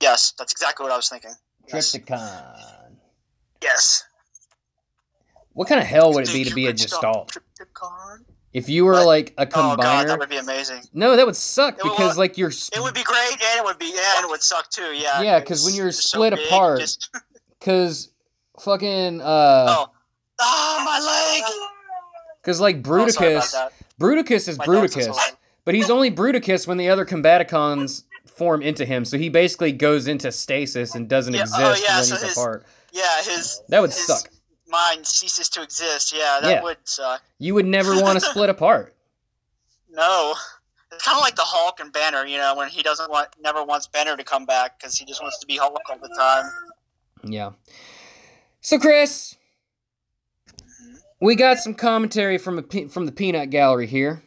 yes, 0.00 0.32
that's 0.38 0.52
exactly 0.52 0.84
what 0.84 0.92
I 0.92 0.96
was 0.96 1.08
thinking. 1.08 1.32
Yes. 1.72 1.92
Trypticon. 1.96 2.96
Yes. 3.62 4.04
What 5.54 5.68
kind 5.68 5.80
of 5.80 5.86
hell 5.86 6.12
would 6.14 6.28
it 6.28 6.32
be 6.32 6.44
to 6.44 6.54
be 6.54 6.66
a 6.66 6.72
gestalt? 6.72 7.36
If 8.52 8.68
you 8.68 8.84
were 8.84 8.92
What? 8.92 9.06
like 9.06 9.34
a 9.38 9.46
combiner, 9.46 9.72
Oh 9.72 9.76
god, 9.76 10.08
that 10.08 10.18
would 10.18 10.28
be 10.28 10.36
amazing. 10.36 10.82
no, 10.92 11.16
that 11.16 11.24
would 11.24 11.36
suck 11.36 11.78
It 11.78 11.84
would- 11.84 11.90
because 11.92 12.18
like 12.18 12.36
you're 12.36 12.50
It 12.50 12.80
would 12.82 12.94
be 12.94 13.02
great, 13.02 13.32
and 13.32 13.58
it 13.58 13.64
would 13.64 13.78
be, 13.78 13.86
yeah, 13.94 14.16
and 14.16 14.24
it 14.24 14.30
would 14.30 14.42
suck 14.42 14.68
too. 14.70 14.92
Yeah. 14.92 15.22
Yeah, 15.22 15.40
because 15.40 15.64
when 15.64 15.74
you're 15.74 15.90
so 15.92 16.18
split 16.18 16.34
big, 16.34 16.46
apart- 16.46 16.80
just- 16.80 17.08
because 17.58 18.10
fucking 18.60 19.20
uh, 19.22 19.66
oh, 19.68 19.90
ah, 20.40 20.82
my 20.84 20.98
leg. 21.40 21.50
because 22.42 22.60
like 22.60 22.76
Oh, 22.76 22.80
Bruticus, 22.80 23.52
that. 23.52 23.72
Bruticus 23.98 24.48
is 24.48 24.58
My 24.58 24.66
Bruticus, 24.66 25.16
but 25.64 25.74
he's 25.74 25.88
only 25.90 26.10
Bruticus 26.10 26.66
when 26.66 26.76
the 26.76 26.90
other 26.90 27.06
Combaticons 27.06 28.02
form 28.36 28.60
into 28.62 28.84
him. 28.84 29.04
So 29.04 29.16
he 29.16 29.28
basically 29.30 29.72
goes 29.72 30.08
into 30.08 30.30
stasis 30.32 30.94
and 30.94 31.08
doesn't 31.08 31.32
Yeah, 31.34 31.42
exist 31.42 31.60
oh, 31.60 31.74
yeah, 31.82 31.96
when 31.96 32.04
so 32.04 32.14
he's 32.16 32.22
his- 32.24 32.32
apart. 32.36 32.66
Yeah, 32.92 33.22
his 33.22 33.60
That 33.68 33.80
would 33.80 33.90
his 33.90 34.06
suck. 34.06 34.28
Mind 34.72 35.06
ceases 35.06 35.48
to 35.50 35.62
exist. 35.62 36.12
Yeah, 36.16 36.38
that 36.42 36.50
Yeah. 36.50 36.62
would 36.62 36.78
suck. 36.84 37.22
You 37.38 37.54
would 37.54 37.66
never 37.66 38.00
want 38.00 38.18
to 38.18 38.24
split 38.30 38.48
apart. 38.48 38.96
No, 39.90 40.34
it's 40.90 41.04
kind 41.04 41.16
of 41.16 41.22
like 41.22 41.36
the 41.36 41.42
Hulk 41.44 41.78
and 41.78 41.92
Banner. 41.92 42.24
You 42.24 42.38
know, 42.38 42.56
when 42.56 42.68
he 42.70 42.82
doesn't 42.82 43.10
want, 43.10 43.28
never 43.38 43.62
wants 43.62 43.86
Banner 43.86 44.16
to 44.16 44.24
come 44.24 44.46
back 44.46 44.78
because 44.78 44.96
he 44.96 45.04
just 45.04 45.20
wants 45.22 45.38
to 45.40 45.46
be 45.46 45.58
Hulk 45.58 45.78
all 45.90 45.98
the 45.98 46.08
time. 46.18 46.50
Yeah. 47.22 47.50
So 48.62 48.78
Chris, 48.78 49.36
we 51.20 51.34
got 51.36 51.58
some 51.58 51.74
commentary 51.74 52.38
from 52.38 52.58
a 52.58 52.62
pe- 52.62 52.88
from 52.88 53.04
the 53.06 53.12
Peanut 53.12 53.50
Gallery 53.50 53.86
here. 53.86 54.22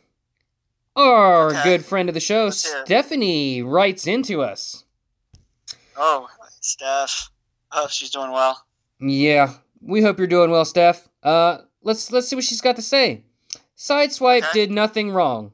Our 0.96 1.48
Okay. 1.50 1.64
good 1.64 1.86
friend 1.86 2.08
of 2.08 2.14
the 2.14 2.22
show. 2.22 2.52
Stephanie, 2.52 3.62
writes 3.64 4.06
into 4.08 4.42
us. 4.44 4.84
Oh, 5.98 6.28
Steph. 6.62 7.32
Oh, 7.72 7.88
she's 7.88 8.12
doing 8.12 8.32
well. 8.32 8.64
Yeah, 9.02 9.56
we 9.86 10.02
hope 10.02 10.18
you're 10.18 10.28
doing 10.28 10.52
well, 10.52 10.66
Steph. 10.66 11.08
Uh, 11.24 11.60
let's 11.82 12.12
let's 12.12 12.28
see 12.28 12.36
what 12.36 12.44
she's 12.46 12.62
got 12.62 12.76
to 12.76 12.82
say. 12.82 13.24
Sideswipe 13.78 14.40
Okay. 14.44 14.50
did 14.54 14.72
nothing 14.72 15.12
wrong. 15.12 15.52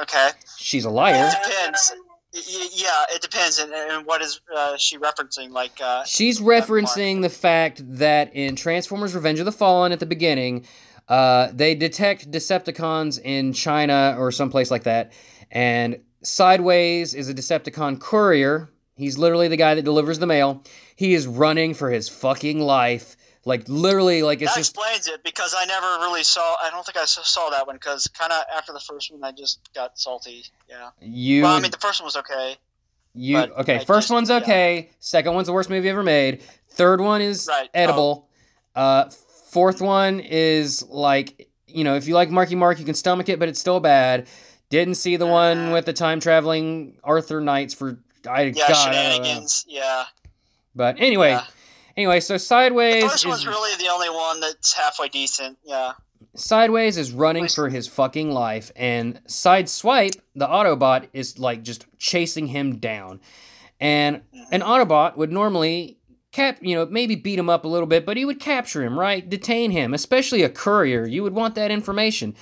Okay. 0.00 0.30
She's 0.56 0.84
a 0.84 0.88
It 0.88 0.92
liar. 0.92 1.30
depends. 1.30 1.92
Y- 2.34 2.40
y- 2.46 2.68
Yeah, 2.72 3.04
it 3.14 3.22
depends. 3.22 3.58
And, 3.58 3.72
and 3.72 4.06
what 4.06 4.22
is 4.22 4.40
uh, 4.54 4.76
she 4.76 4.98
referencing? 4.98 5.50
Like, 5.50 5.80
uh, 5.82 6.04
She's 6.04 6.40
referencing 6.40 7.22
the 7.22 7.28
fact 7.30 7.80
that 7.98 8.34
in 8.34 8.54
Transformers 8.54 9.14
Revenge 9.14 9.38
of 9.40 9.44
the 9.46 9.52
Fallen 9.52 9.90
at 9.92 9.98
the 10.00 10.06
beginning, 10.06 10.66
uh, 11.08 11.48
they 11.52 11.74
detect 11.74 12.30
Decepticons 12.30 13.18
in 13.22 13.52
China 13.52 14.14
or 14.18 14.30
someplace 14.30 14.70
like 14.70 14.84
that. 14.84 15.12
And 15.50 16.00
Sideways 16.22 17.14
is 17.14 17.28
a 17.28 17.34
Decepticon 17.34 17.98
courier. 18.00 18.70
He's 18.94 19.16
literally 19.18 19.48
the 19.48 19.56
guy 19.56 19.74
that 19.74 19.82
delivers 19.82 20.18
the 20.18 20.26
mail. 20.26 20.62
He 20.98 21.14
is 21.14 21.28
running 21.28 21.74
for 21.74 21.90
his 21.90 22.08
fucking 22.08 22.58
life. 22.60 23.14
Like, 23.44 23.62
literally, 23.68 24.24
like, 24.24 24.42
it's 24.42 24.52
that 24.52 24.58
just. 24.58 24.74
explains 24.76 25.06
it 25.06 25.22
because 25.22 25.54
I 25.56 25.64
never 25.64 25.86
really 26.04 26.24
saw. 26.24 26.56
I 26.60 26.70
don't 26.70 26.84
think 26.84 26.98
I 26.98 27.04
saw 27.04 27.48
that 27.50 27.68
one 27.68 27.76
because 27.76 28.08
kind 28.08 28.32
of 28.32 28.42
after 28.54 28.72
the 28.72 28.80
first 28.80 29.12
one, 29.12 29.22
I 29.22 29.30
just 29.30 29.60
got 29.74 29.96
salty. 29.96 30.42
Yeah. 30.68 30.88
You. 31.00 31.44
Well, 31.44 31.54
I 31.56 31.60
mean, 31.60 31.70
the 31.70 31.78
first 31.78 32.00
one 32.00 32.06
was 32.06 32.16
okay. 32.16 32.56
You 33.14 33.38
okay? 33.38 33.76
I 33.76 33.84
first 33.84 34.06
just- 34.08 34.10
one's 34.10 34.28
yeah. 34.28 34.38
okay. 34.38 34.90
Second 34.98 35.34
one's 35.34 35.46
the 35.46 35.52
worst 35.52 35.70
movie 35.70 35.88
ever 35.88 36.02
made. 36.02 36.42
Third 36.70 37.00
one 37.00 37.20
is 37.22 37.46
Right. 37.48 37.68
Oh. 37.72 37.78
edible. 37.78 38.28
Uh, 38.74 39.04
fourth 39.50 39.80
one 39.80 40.18
is 40.20 40.84
like 40.88 41.48
you 41.68 41.84
know 41.84 41.94
if 41.94 42.08
you 42.08 42.14
like 42.14 42.30
Marky 42.30 42.56
Mark, 42.56 42.80
you 42.80 42.84
can 42.84 42.94
stomach 42.96 43.28
it, 43.28 43.38
but 43.38 43.48
it's 43.48 43.60
still 43.60 43.78
bad. 43.78 44.26
Didn't 44.68 44.96
see 44.96 45.16
the 45.16 45.26
one 45.26 45.68
Mhm. 45.68 45.72
with 45.72 45.86
the 45.86 45.92
time 45.94 46.18
traveling 46.20 46.98
Arthur 47.04 47.40
Knights 47.40 47.72
for 47.72 47.98
I 48.28 48.42
Yeah, 48.54 48.68
God, 48.68 48.74
shenanigans. 48.74 49.64
Yeah. 49.68 50.04
But 50.74 50.96
anyway, 51.00 51.30
Yeah. 51.30 51.44
anyway, 51.96 52.20
so 52.20 52.34
The 52.34 52.38
sideways 52.38 53.04
first 53.04 53.24
is 53.24 53.26
one's 53.26 53.46
really 53.46 53.76
the 53.82 53.88
only 53.90 54.10
one 54.10 54.40
that's 54.40 54.72
halfway 54.72 55.08
decent. 55.08 55.58
Yeah. 55.64 55.92
sideways 56.34 56.96
is 56.96 57.10
running 57.12 57.48
for 57.48 57.68
his 57.68 57.88
fucking 57.88 58.30
life, 58.32 58.70
and 58.76 59.20
sideswipe 59.26 60.16
the 60.36 60.46
Autobot 60.46 61.08
is 61.12 61.38
like 61.38 61.62
just 61.62 61.86
chasing 61.98 62.48
him 62.48 62.76
down, 62.78 63.20
and 63.80 64.18
mm-hmm. 64.18 64.42
an 64.52 64.60
Autobot 64.60 65.16
would 65.16 65.32
normally 65.32 65.98
cap, 66.30 66.58
you 66.60 66.74
know, 66.76 66.86
maybe 66.86 67.14
beat 67.16 67.38
him 67.38 67.48
up 67.48 67.64
a 67.64 67.68
little 67.68 67.86
bit, 67.86 68.04
but 68.06 68.16
he 68.16 68.24
would 68.24 68.38
capture 68.38 68.84
him, 68.84 68.98
right? 68.98 69.28
Detain 69.28 69.70
him, 69.70 69.94
especially 69.94 70.42
a 70.42 70.48
courier. 70.48 71.06
You 71.06 71.22
would 71.24 71.34
want 71.34 71.54
that 71.56 71.70
information. 71.70 72.36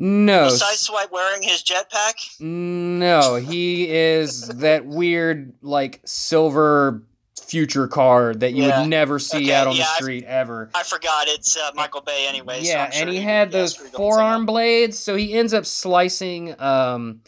No, 0.00 0.44
Was 0.44 0.62
s- 0.62 0.88
Sideswipe 0.88 1.10
wearing 1.10 1.42
his 1.42 1.62
jetpack? 1.64 2.40
no, 2.40 3.34
he 3.34 3.90
is 3.90 4.46
that 4.48 4.86
weird 4.86 5.52
like 5.60 6.00
silver 6.04 7.02
future 7.40 7.86
car 7.88 8.34
that 8.34 8.52
you 8.52 8.64
Yeah. 8.64 8.80
would 8.80 8.88
never 8.88 9.18
see 9.18 9.44
Okay, 9.44 9.54
out 9.54 9.66
on 9.66 9.76
yeah, 9.76 9.82
the 9.84 9.88
I- 9.88 9.94
street 9.96 10.24
ever. 10.24 10.70
I 10.74 10.82
forgot 10.82 11.28
it's 11.28 11.56
uh, 11.56 11.70
Michael 11.74 12.00
Bay 12.02 12.26
anyway. 12.28 12.60
Yeah, 12.62 12.90
sure 12.90 13.00
and 13.00 13.10
he 13.10 13.16
he 13.18 13.22
had 13.22 13.50
those 13.52 13.74
who 13.74 13.80
he 13.80 13.84
was 13.84 13.90
thinking. 13.92 13.96
forearm 13.98 14.46
blades, 14.46 14.98
so 14.98 15.16
he 15.16 15.34
ends 15.34 15.52
up 15.54 15.66
slicing 15.66 16.60
um 16.60 17.20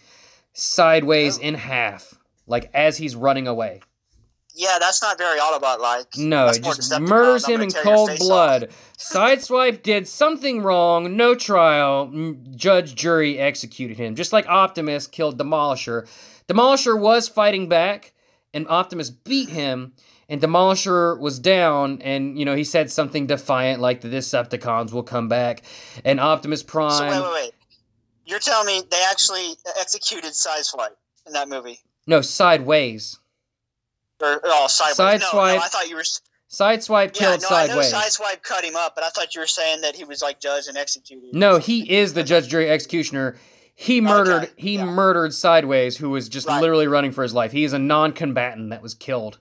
sideways 0.53 1.39
Oh. 1.39 1.43
in 1.43 1.55
half, 1.55 2.15
like 2.47 2.71
as 2.75 2.97
he's 2.99 3.15
running 3.17 3.47
away. 3.47 3.81
Yeah, 4.53 4.79
that's 4.81 5.01
not 5.01 5.17
very 5.17 5.39
Autobot 5.39 5.79
like. 5.79 6.17
No, 6.19 6.47
that's 6.47 6.59
it 6.59 6.65
just 6.65 7.01
murders 7.01 7.47
him 7.47 7.61
in 7.63 7.71
cold 7.71 8.11
off. 8.11 8.19
blood. 8.19 8.71
Sideswipe 8.99 9.83
did 9.83 10.07
something 10.09 10.61
wrong, 10.63 11.17
no 11.17 11.35
trial. 11.35 12.11
Judge, 12.57 12.95
jury 12.95 13.39
executed 13.39 13.97
him. 13.97 14.17
Just 14.17 14.33
like 14.33 14.47
Optimus 14.49 15.07
killed 15.07 15.39
Demolishor. 15.39 16.07
Demolisher 16.49 16.99
was 16.99 17.29
fighting 17.29 17.69
back, 17.69 18.13
and 18.53 18.67
Optimus 18.69 19.11
beat 19.11 19.49
him, 19.49 19.93
and 20.29 20.41
Demolishor 20.41 21.19
was 21.19 21.39
down, 21.39 22.01
and, 22.03 22.39
you 22.39 22.45
know, 22.45 22.55
he 22.55 22.65
said 22.65 22.91
something 22.91 23.27
defiant 23.27 23.81
like 23.81 24.01
the 24.01 24.09
Decepticons 24.09 24.93
will 24.93 25.03
come 25.03 25.29
back, 25.29 25.63
and 26.05 26.21
Optimus 26.21 26.63
Prime. 26.63 27.13
So 27.13 27.23
wait, 27.23 27.23
wait, 27.23 27.43
wait. 27.43 27.53
You're 28.27 28.39
telling 28.39 28.67
me 28.67 28.83
they 28.91 29.03
actually 29.11 29.55
executed 29.79 30.33
Sideswipe 30.33 30.95
in 31.27 31.33
that 31.33 31.49
movie? 31.49 31.81
No, 32.07 32.21
Sideways. 32.21 33.19
Or 34.21 34.41
oh, 34.45 34.67
sideways. 34.69 35.21
No, 35.33 35.39
no, 35.39 35.41
I 35.41 35.59
thought 35.69 35.89
you 35.89 35.97
were. 35.97 36.05
Sideswipe 36.51 37.15
Yeah, 37.15 37.29
killed 37.29 37.43
no, 37.43 37.49
Sideways. 37.49 37.93
I 37.93 37.99
know 37.99 38.05
Sideswipe 38.05 38.43
cut 38.43 38.65
him 38.65 38.77
up, 38.77 38.95
but 38.95 39.05
I 39.05 39.09
thought 39.11 39.35
you 39.35 39.41
were 39.41 39.47
saying 39.47 39.83
that 39.83 39.95
he 39.95 40.05
was 40.05 40.21
like 40.21 40.41
judged 40.41 40.69
and 40.69 40.77
executed. 40.77 41.33
No, 41.33 41.59
he 41.59 41.91
is 41.91 42.13
the 42.13 42.25
judge, 42.25 42.49
jury, 42.49 42.69
executioner. 42.69 43.37
He 43.83 44.03
murdered. 44.03 44.43
Okay, 44.43 44.53
he 44.57 44.75
yeah. 44.77 44.85
murdered 44.85 45.33
Sideways, 45.33 45.97
who 45.97 46.11
was 46.11 46.29
just 46.29 46.47
Right. 46.47 46.61
literally 46.61 46.87
running 46.87 47.13
for 47.13 47.23
his 47.23 47.33
life. 47.33 47.51
He 47.53 47.65
is 47.65 47.73
a 47.73 47.79
non-combatant 47.79 48.69
that 48.69 48.83
was 48.83 48.93
killed. 48.93 49.39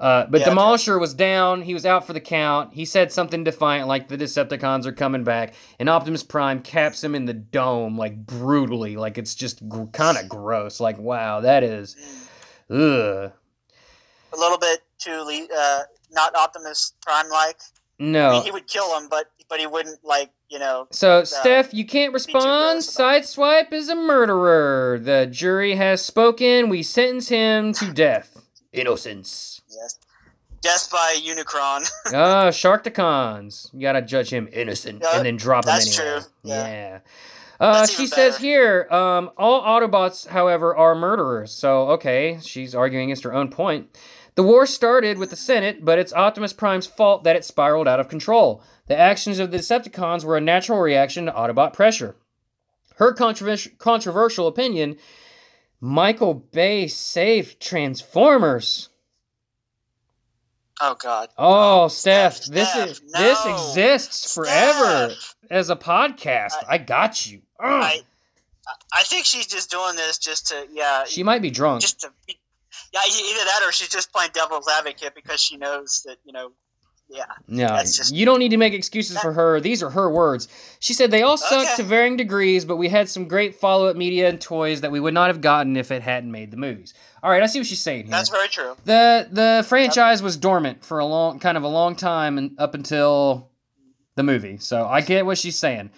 Uh, 0.00 0.26
but 0.28 0.40
Yeah, 0.40 0.48
okay. 0.48 0.56
Demolishor 0.56 0.98
was 0.98 1.14
down. 1.14 1.62
He 1.62 1.72
was 1.72 1.86
out 1.86 2.04
for 2.04 2.12
the 2.12 2.18
count. 2.20 2.74
He 2.74 2.84
said 2.84 3.12
something 3.12 3.44
defiant, 3.44 3.86
like 3.86 4.08
the 4.08 4.18
Decepticons 4.18 4.84
are 4.84 4.90
coming 4.90 5.22
back, 5.22 5.54
and 5.78 5.88
Optimus 5.88 6.24
Prime 6.24 6.60
caps 6.60 7.04
him 7.04 7.14
in 7.14 7.26
the 7.26 7.34
dome, 7.34 7.96
like 7.96 8.26
brutally, 8.26 8.96
like 8.96 9.16
it's 9.16 9.36
just 9.36 9.68
gr- 9.68 9.84
kind 9.92 10.18
of 10.18 10.28
gross. 10.28 10.80
Like, 10.80 10.98
wow, 10.98 11.38
that 11.40 11.62
is, 11.62 11.94
ugh. 12.68 13.30
A 14.32 14.36
little 14.36 14.58
bit 14.58 14.80
too 14.98 15.20
le- 15.22 15.46
uh, 15.56 15.82
not 16.10 16.34
Optimus 16.34 16.94
Prime 17.00 17.28
like. 17.28 17.60
I 18.00 18.04
No. 18.04 18.32
mean, 18.32 18.42
he 18.42 18.50
would 18.50 18.66
kill 18.66 18.98
him, 18.98 19.06
but 19.08 19.30
but 19.52 19.60
he 19.60 19.66
wouldn't 19.66 20.02
like 20.02 20.30
you 20.48 20.58
know. 20.58 20.86
So, 20.90 21.24
Steph, 21.24 21.74
you 21.74 21.84
can't 21.84 22.14
respond. 22.14 22.80
Sideswipe 22.80 23.70
is 23.70 23.90
a 23.90 23.94
murderer. 23.94 24.98
The 24.98 25.26
jury 25.30 25.74
has 25.76 26.02
spoken. 26.02 26.70
We 26.70 26.82
sentence 26.82 27.28
him 27.28 27.74
to 27.74 27.92
death. 27.92 28.46
Innocence. 28.72 29.60
Yes. 29.68 29.98
Death 30.62 30.88
by 30.90 31.18
Unicron. 31.22 31.86
Ah, 32.14 32.48
Sharkticons. 32.48 33.68
You 33.74 33.80
gotta 33.82 34.00
judge 34.00 34.32
him 34.32 34.48
innocent 34.54 35.02
Yeah, 35.02 35.18
and 35.18 35.26
then 35.26 35.36
drop 35.36 35.64
him 35.66 35.72
that's 35.74 35.98
anyway. 35.98 36.20
true. 36.20 36.28
Yeah. 36.44 36.66
Yeah. 36.66 36.98
Uh, 37.60 37.86
she 37.86 38.06
says 38.06 38.38
here, 38.38 38.88
um, 38.90 39.30
all 39.36 39.62
Autobots, 39.62 40.28
however, 40.28 40.74
are 40.74 40.94
murderers. 40.94 41.52
So, 41.52 41.90
okay, 41.90 42.38
she's 42.42 42.74
arguing 42.74 43.04
against 43.10 43.22
her 43.24 43.34
own 43.34 43.50
point. 43.50 43.94
The 44.34 44.42
war 44.42 44.64
started 44.66 45.18
with 45.18 45.30
the 45.30 45.36
Senate, 45.36 45.84
but 45.84 45.98
it's 45.98 46.12
Optimus 46.12 46.52
Prime's 46.52 46.86
fault 46.86 47.22
that 47.24 47.36
it 47.36 47.44
spiraled 47.44 47.86
out 47.86 48.00
of 48.00 48.08
control. 48.08 48.62
The 48.86 48.96
actions 48.98 49.38
of 49.38 49.50
the 49.50 49.58
Decepticons 49.58 50.24
were 50.24 50.36
a 50.36 50.40
natural 50.40 50.78
reaction 50.80 51.26
to 51.26 51.32
Autobot 51.32 51.72
pressure. 51.74 52.16
Her 52.96 53.12
controversial, 53.12 53.72
controversial 53.78 54.46
opinion 54.46 54.96
Michael 55.80 56.34
Bay 56.34 56.86
saved 56.88 57.60
Transformers. 57.60 58.88
Oh 60.80 60.96
God. 60.98 61.28
Oh, 61.38 61.88
Steph, 61.88 62.36
Steph, 62.36 62.54
this 62.54 62.70
Steph, 62.70 62.88
is 62.88 63.00
this 63.12 63.46
exists 63.46 64.34
forever 64.34 65.10
Steph! 65.10 65.34
as 65.50 65.70
a 65.70 65.76
podcast. 65.76 66.54
I, 66.68 66.74
I- 66.74 66.78
got 66.78 67.26
you. 67.26 67.42
I 67.60 68.02
I 68.92 69.02
think 69.04 69.26
she's 69.26 69.46
just 69.46 69.70
doing 69.70 69.96
this 69.96 70.18
just 70.18 70.48
to 70.48 70.66
yeah 70.72 71.04
she 71.04 71.22
might 71.22 71.42
be 71.42 71.50
drunk. 71.50 71.82
just 71.82 72.00
to 72.00 72.12
be, 72.26 72.38
yeah 72.92 73.00
either 73.08 73.44
that 73.44 73.60
or 73.66 73.72
she's 73.72 73.88
just 73.88 74.12
playing 74.12 74.30
devil's 74.34 74.68
advocate 74.68 75.14
because 75.14 75.40
she 75.40 75.56
knows 75.56 76.02
that 76.06 76.16
you 76.24 76.32
know 76.32 76.52
yeah 77.08 77.24
No, 77.46 77.66
that's 77.68 77.96
just- 77.96 78.14
you 78.14 78.24
don't 78.24 78.38
need 78.38 78.50
to 78.50 78.56
make 78.56 78.72
excuses 78.72 79.18
for 79.18 79.32
her. 79.34 79.60
These 79.60 79.82
are 79.82 79.90
her 79.90 80.08
words. 80.10 80.48
She 80.80 80.94
said 80.94 81.10
they 81.10 81.22
all 81.22 81.36
suck 81.36 81.66
Okay. 81.66 81.76
to 81.76 81.82
varying 81.82 82.16
degrees, 82.16 82.64
but 82.64 82.76
we 82.76 82.88
had 82.88 83.06
some 83.08 83.28
great 83.28 83.54
follow-up 83.54 83.96
media 83.96 84.28
and 84.30 84.40
toys 84.40 84.80
that 84.80 84.90
we 84.90 84.98
would 84.98 85.12
not 85.12 85.26
have 85.28 85.42
gotten 85.42 85.76
if 85.76 85.90
it 85.90 86.00
hadn't 86.02 86.30
made 86.32 86.50
the 86.50 86.56
movies. 86.56 86.94
All 87.22 87.30
right, 87.30 87.42
I 87.42 87.46
see 87.46 87.58
what 87.58 87.66
she's 87.66 87.82
saying 87.82 88.04
here. 88.04 88.12
that's 88.12 88.30
very 88.30 88.48
true. 88.48 88.76
the 88.86 89.28
the 89.30 89.64
franchise 89.68 90.22
was 90.22 90.36
dormant 90.38 90.84
for 90.84 90.98
a 91.00 91.04
long 91.04 91.38
kind 91.38 91.56
of 91.58 91.62
a 91.64 91.68
long 91.68 91.96
time 91.96 92.38
and 92.38 92.52
up 92.58 92.74
until 92.74 93.50
the 94.14 94.22
movie. 94.22 94.56
So 94.58 94.86
I 94.86 95.02
get 95.02 95.26
what 95.26 95.36
she's 95.38 95.58
saying. 95.58 95.90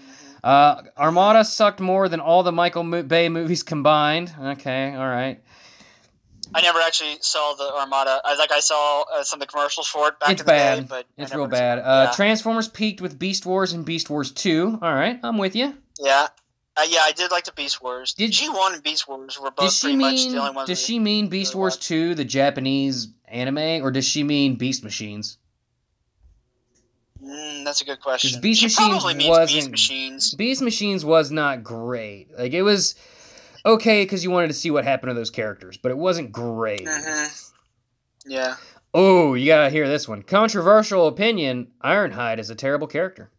Uh, 0.43 0.83
Armada 0.99 1.45
sucked 1.45 1.81
more 1.81 2.09
than 2.09 2.19
all 2.21 2.43
the 2.43 2.53
Michael 2.53 3.03
Bay 3.03 3.29
movies 3.29 3.63
combined. 3.63 4.35
Okay, 4.39 4.95
all 4.95 5.09
right. 5.09 5.41
I 6.55 6.61
never 6.63 6.79
actually 6.81 7.17
saw 7.21 7.55
the 7.55 7.73
Armada. 7.75 8.21
I 8.25 8.35
like 8.37 8.53
I 8.53 8.61
saw 8.61 9.03
uh, 9.13 9.23
some 9.25 9.41
of 9.41 9.47
the 9.47 9.51
commercials 9.53 9.89
for 9.89 10.09
it 10.09 10.19
back 10.21 10.31
It's 10.31 10.41
in 10.43 10.47
the 10.47 10.53
bad. 10.53 10.81
day, 10.81 10.87
but 10.89 11.07
It's 11.17 11.35
real 11.35 11.49
bad. 11.49 11.79
Uh, 11.81 12.07
yeah. 12.09 12.15
Transformers 12.15 12.69
peaked 12.69 13.01
with 13.01 13.19
Beast 13.19 13.45
Wars 13.45 13.73
and 13.73 13.85
Beast 13.85 14.09
Wars 14.09 14.31
2. 14.31 14.79
All 14.81 14.95
right, 14.95 15.19
I'm 15.23 15.37
with 15.39 15.57
you. 15.57 15.75
yeah. 16.01 16.29
Uh, 16.77 16.83
yeah, 16.89 17.01
I 17.05 17.13
did 17.13 17.31
like 17.31 17.45
the 17.45 17.53
Beast 17.53 17.81
Wars. 17.83 18.15
Did- 18.15 18.33
G 18.33 18.49
one 18.49 18.75
and 18.75 18.83
Beast 18.83 19.07
Wars 19.07 19.39
were 19.41 19.53
both 19.53 19.81
pretty 19.81 19.95
much 19.97 20.15
mean 20.15 20.33
the 20.33 20.39
only 20.41 20.55
ones. 20.57 20.69
does 20.69 20.85
she 20.85 20.99
mean 20.99 21.29
Beast 21.29 21.55
Wars 21.55 21.77
2, 21.77 22.17
the 22.17 22.25
Japanese 22.25 23.09
anime, 23.29 23.83
or 23.85 23.93
does 23.93 24.05
she 24.07 24.25
mean 24.25 24.57
Beast 24.57 24.83
Machines? 24.83 25.39
Mm, 27.23 27.65
that's 27.65 27.81
a 27.81 27.85
good 27.85 28.01
question. 28.01 28.41
Beast 28.41 28.61
she 28.61 28.67
Machines 28.67 28.89
probably 29.03 29.15
means 29.15 29.53
Beast 29.53 29.71
Machines. 29.71 30.35
Beast 30.35 30.63
Machines 30.63 31.05
was 31.05 31.31
not 31.31 31.63
great. 31.63 32.29
Like 32.37 32.53
it 32.53 32.63
was 32.63 32.95
okay 33.65 34.05
because 34.05 34.25
you 34.25 34.31
wanted 34.31 34.49
to 34.49 34.55
see 34.55 34.71
what 34.71 34.85
happened 34.85 35.11
to 35.11 35.15
those 35.15 35.31
characters, 35.31 35.77
but 35.77 35.91
it 35.91 35.99
wasn't 35.99 36.33
great. 36.33 36.89
hmm 36.89 37.25
Yeah. 38.27 38.57
Oh, 38.93 39.35
you 39.35 39.47
gotta 39.47 39.71
hear 39.71 39.89
this 39.89 40.07
one. 40.09 40.23
Controversial 40.23 41.07
opinion: 41.07 41.73
Ironhide 41.83 42.39
is 42.39 42.51
a 42.51 42.55
terrible 42.55 42.87
character. 42.87 43.31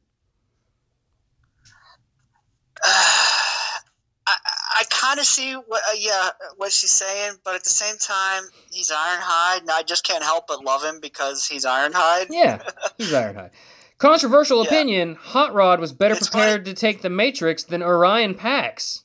I, 2.84 4.36
I 4.80 4.84
kind 4.90 5.20
of 5.20 5.26
see 5.26 5.54
what 5.54 5.82
uh, 5.90 5.96
yeah 5.98 6.30
what 6.58 6.72
she's 6.72 6.92
saying, 6.92 7.34
but 7.44 7.56
at 7.56 7.64
the 7.64 7.70
same 7.70 7.98
time, 7.98 8.44
he's 8.70 8.92
Ironhide, 8.92 9.62
and 9.62 9.72
I 9.72 9.84
just 9.84 10.04
can't 10.04 10.24
help 10.24 10.48
but 10.48 10.64
love 10.64 10.84
him 10.84 11.00
because 11.00 11.46
he's 11.46 11.64
Ironhide. 11.66 12.28
Yeah, 12.30 12.62
he's 12.98 13.12
Ironhide. 13.12 13.52
Controversial 13.98 14.60
Yeah. 14.62 14.68
opinion: 14.68 15.16
Hot 15.16 15.54
Rod 15.54 15.80
was 15.80 15.94
better 15.94 16.16
It's 16.16 16.28
prepared 16.28 16.66
to 16.66 16.74
take 16.74 17.02
the 17.02 17.10
Matrix 17.10 17.64
than 17.64 17.82
Orion 17.82 18.34
Pax. 18.34 19.05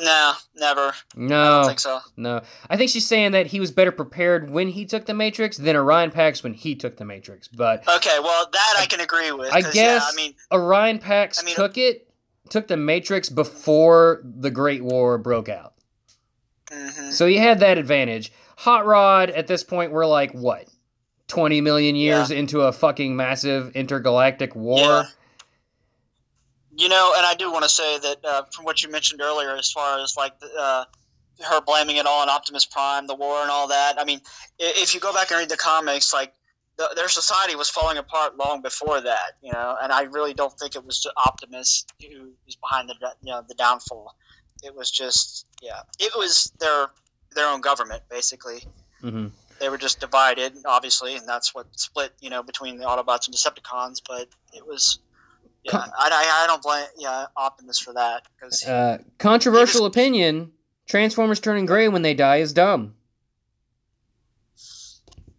No, 0.00 0.32
never. 0.54 0.80
I 0.90 0.94
No, 1.16 1.44
don't 1.62 1.66
think 1.66 1.80
so. 1.80 2.00
no. 2.16 2.40
I 2.70 2.76
think 2.76 2.90
she's 2.90 3.06
saying 3.06 3.32
that 3.32 3.48
he 3.48 3.58
was 3.58 3.70
better 3.72 3.90
prepared 3.90 4.48
when 4.50 4.68
he 4.68 4.84
took 4.86 5.06
the 5.06 5.14
Matrix 5.14 5.56
than 5.56 5.74
Orion 5.74 6.10
Pax 6.12 6.42
when 6.42 6.54
he 6.54 6.74
took 6.76 6.96
the 6.98 7.04
Matrix. 7.04 7.48
But 7.48 7.80
Okay, 7.88 8.18
well 8.22 8.48
that 8.52 8.74
I 8.78 8.86
can 8.86 9.00
agree 9.00 9.32
with. 9.32 9.52
I 9.52 9.60
guess- 9.62 9.74
Yeah, 9.74 10.00
I 10.02 10.14
mean, 10.14 10.34
Orion 10.52 10.98
Pax 11.00 11.40
I 11.42 11.44
mean- 11.46 11.54
took 11.56 11.76
it, 11.76 12.08
took 12.48 12.68
the 12.68 12.76
Matrix 12.76 13.28
before 13.28 14.22
the 14.24 14.50
Great 14.50 14.84
War 14.84 15.18
broke 15.18 15.48
out. 15.48 15.74
mhm. 16.70 17.12
So 17.12 17.26
he 17.26 17.36
had 17.38 17.60
that 17.60 17.78
advantage. 17.78 18.32
Hot 18.58 18.84
Rod, 18.86 19.30
at 19.30 19.46
this 19.46 19.64
point, 19.64 19.90
we're 19.92 20.06
like, 20.06 20.32
what? 20.32 20.66
20 21.28 21.60
million 21.60 21.94
years 21.96 22.30
into 22.30 22.62
a 22.62 22.72
fucking 22.72 23.14
massive 23.16 23.74
intergalactic 23.76 24.54
war? 24.56 24.78
Yeah. 24.80 25.04
You 26.78 26.88
know, 26.88 27.12
and 27.16 27.26
I 27.26 27.34
do 27.34 27.50
want 27.50 27.64
to 27.64 27.68
say 27.68 27.98
that 27.98 28.18
uh, 28.24 28.42
from 28.54 28.64
what 28.64 28.84
you 28.84 28.88
mentioned 28.88 29.20
earlier, 29.20 29.56
as 29.56 29.72
far 29.72 29.98
as 29.98 30.16
like 30.16 30.38
the, 30.38 30.48
uh, 30.56 30.84
her 31.44 31.60
blaming 31.60 31.96
it 31.96 32.06
all 32.06 32.22
on 32.22 32.28
Optimus 32.28 32.64
Prime, 32.64 33.08
the 33.08 33.16
war, 33.16 33.42
and 33.42 33.50
all 33.50 33.66
that. 33.66 33.96
I 33.98 34.04
mean, 34.04 34.20
if 34.60 34.94
you 34.94 35.00
go 35.00 35.12
back 35.12 35.32
and 35.32 35.40
read 35.40 35.48
the 35.48 35.56
comics, 35.56 36.14
like 36.14 36.32
the, 36.76 36.88
their 36.94 37.08
society 37.08 37.56
was 37.56 37.68
falling 37.68 37.98
apart 37.98 38.36
long 38.36 38.62
before 38.62 39.00
that. 39.00 39.32
You 39.42 39.50
know, 39.50 39.76
and 39.82 39.92
I 39.92 40.02
really 40.02 40.34
don't 40.34 40.56
think 40.56 40.76
it 40.76 40.84
was 40.84 41.04
Optimus 41.16 41.84
who 42.00 42.30
was 42.46 42.54
behind 42.54 42.88
the 42.88 42.94
you 43.22 43.32
know 43.32 43.42
the 43.48 43.54
downfall. 43.54 44.14
It 44.62 44.72
was 44.72 44.92
just 44.92 45.46
yeah, 45.60 45.80
it 45.98 46.12
was 46.16 46.52
their 46.60 46.90
their 47.34 47.48
own 47.48 47.60
government 47.60 48.04
basically. 48.08 48.62
hmm 49.00 49.26
They 49.58 49.68
were 49.68 49.78
just 49.78 49.98
divided, 49.98 50.52
obviously, 50.64 51.16
and 51.16 51.28
that's 51.28 51.56
what 51.56 51.66
split 51.76 52.12
you 52.20 52.30
know 52.30 52.44
between 52.44 52.78
the 52.78 52.84
Autobots 52.84 53.26
and 53.26 53.34
Decepticons. 53.34 54.00
But 54.08 54.28
it 54.52 54.64
was 54.64 55.00
yeah, 55.72 55.78
I, 55.98 56.08
I, 56.10 56.44
I 56.44 56.46
don't 56.46 56.62
blame 56.62 56.86
yeah 56.98 57.26
Optimus 57.36 57.78
for 57.78 57.92
that 57.94 58.22
because 58.34 58.64
Uh, 58.66 58.98
controversial 59.18 59.86
opinion 59.86 60.52
Transformers 60.86 61.38
turning 61.40 61.66
gray 61.66 61.88
when 61.88 62.02
they 62.02 62.14
die 62.14 62.36
is 62.36 62.52
dumb. 62.52 62.94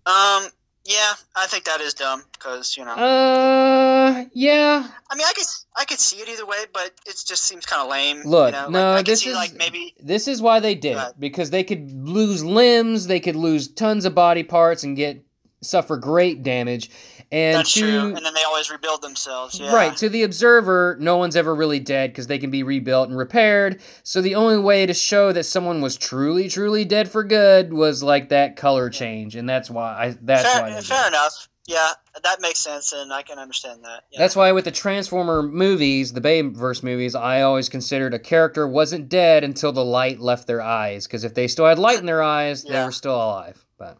um 0.06 0.48
yeah 0.86 1.13
I 1.36 1.46
think 1.48 1.65
that 1.65 1.82
is 1.82 1.94
dumb 1.94 2.24
because 2.34 2.76
you 2.78 2.86
know 2.86 2.94
Uh, 2.94 4.26
yeah. 4.34 4.88
I 5.12 5.15
mean 5.15 5.26
I 5.28 5.34
could 5.36 5.46
I 5.78 5.86
could 5.86 6.00
see 6.00 6.18
it 6.18 6.28
either 6.30 6.46
way, 6.46 6.58
but 6.74 6.92
it 7.06 7.15
just 7.26 7.44
seems 7.44 7.65
kind 7.65 7.82
of 7.82 7.89
lame. 7.89 8.24
Look, 8.26 8.48
you 8.54 8.60
know? 8.60 8.63
like, 8.65 8.72
no, 8.72 8.94
I 8.94 8.98
could 8.98 9.06
this 9.08 9.22
see, 9.22 9.30
is- 9.30 9.36
like 9.36 9.54
maybe 9.56 9.94
This 10.00 10.28
is 10.28 10.42
why 10.42 10.60
they 10.60 10.76
did 10.76 10.98
it 10.98 11.13
because 11.20 11.52
they 11.52 11.63
could 11.63 11.92
lose 12.08 12.44
limbs, 12.44 13.08
they 13.08 13.20
could 13.20 13.36
lose 13.36 13.68
tons 13.68 14.06
of 14.06 14.15
body 14.15 14.44
parts 14.44 14.84
and 14.84 14.96
get 14.98 15.24
suffer 15.62 15.98
great 15.98 16.42
damage. 16.44 16.89
And 17.32 17.58
that's 17.58 17.74
to 17.74 17.82
true, 17.82 18.15
and 18.15 18.26
then 18.26 18.34
they 18.34 18.44
always 18.44 18.72
rebuild 18.72 19.04
themselves. 19.04 19.60
Yeah, 19.60 19.72
right 19.74 19.96
to 19.98 20.10
the 20.10 20.24
observer, 20.24 20.98
no 21.00 21.18
one's 21.18 21.36
ever 21.36 21.54
really 21.54 21.80
dead 21.80 22.10
because 22.12 22.26
they 22.26 22.39
can 22.39 22.50
be 22.50 22.63
rebuilt 22.63 23.10
and 23.10 23.18
repaired. 23.18 23.82
So 24.02 24.20
the 24.20 24.34
only 24.34 24.58
way 24.58 24.88
to 24.88 24.96
show 24.96 25.32
that 25.34 25.44
someone 25.44 25.80
was 25.82 25.96
truly, 25.96 26.50
truly 26.50 26.86
dead 26.86 27.12
for 27.12 27.24
good 27.24 27.72
was 27.72 28.02
like 28.02 28.30
that 28.30 28.56
color 28.56 28.89
change, 28.89 29.36
and 29.36 29.48
that's 29.48 29.70
why 29.70 29.94
I. 30.06 30.18
That's 30.22 30.52
fair, 30.52 30.62
why. 30.63 30.74
They 30.74 30.82
fair 30.82 31.08
enough. 31.08 31.48
Yeah, 31.68 31.92
that 32.24 32.42
makes 32.42 32.58
sense, 32.62 32.94
and 32.94 33.13
I 33.13 33.22
can 33.22 33.38
understand 33.38 33.84
that. 33.84 34.06
Yeah. 34.12 34.18
That's 34.18 34.36
why 34.36 34.52
with 34.52 34.65
the 34.65 34.72
Transformer 34.72 35.44
movies, 35.44 36.13
the 36.13 36.22
Bayverse 36.22 36.82
movies, 36.82 37.13
I 37.13 37.44
always 37.44 37.70
considered 37.70 38.12
a 38.15 38.18
character 38.18 38.68
wasn't 38.68 39.08
dead 39.08 39.44
until 39.44 39.72
the 39.72 39.86
light 39.86 40.20
left 40.20 40.48
their 40.48 40.63
eyes. 40.63 41.06
Because 41.06 41.24
if 41.24 41.36
they 41.36 41.48
still 41.48 41.68
had 41.68 41.78
light 41.78 42.00
in 42.00 42.08
their 42.08 42.24
eyes, 42.24 42.63
they 42.63 42.72
Yeah. 42.72 42.86
were 42.86 42.92
still 42.92 43.13
alive. 43.13 43.63
But 43.78 44.00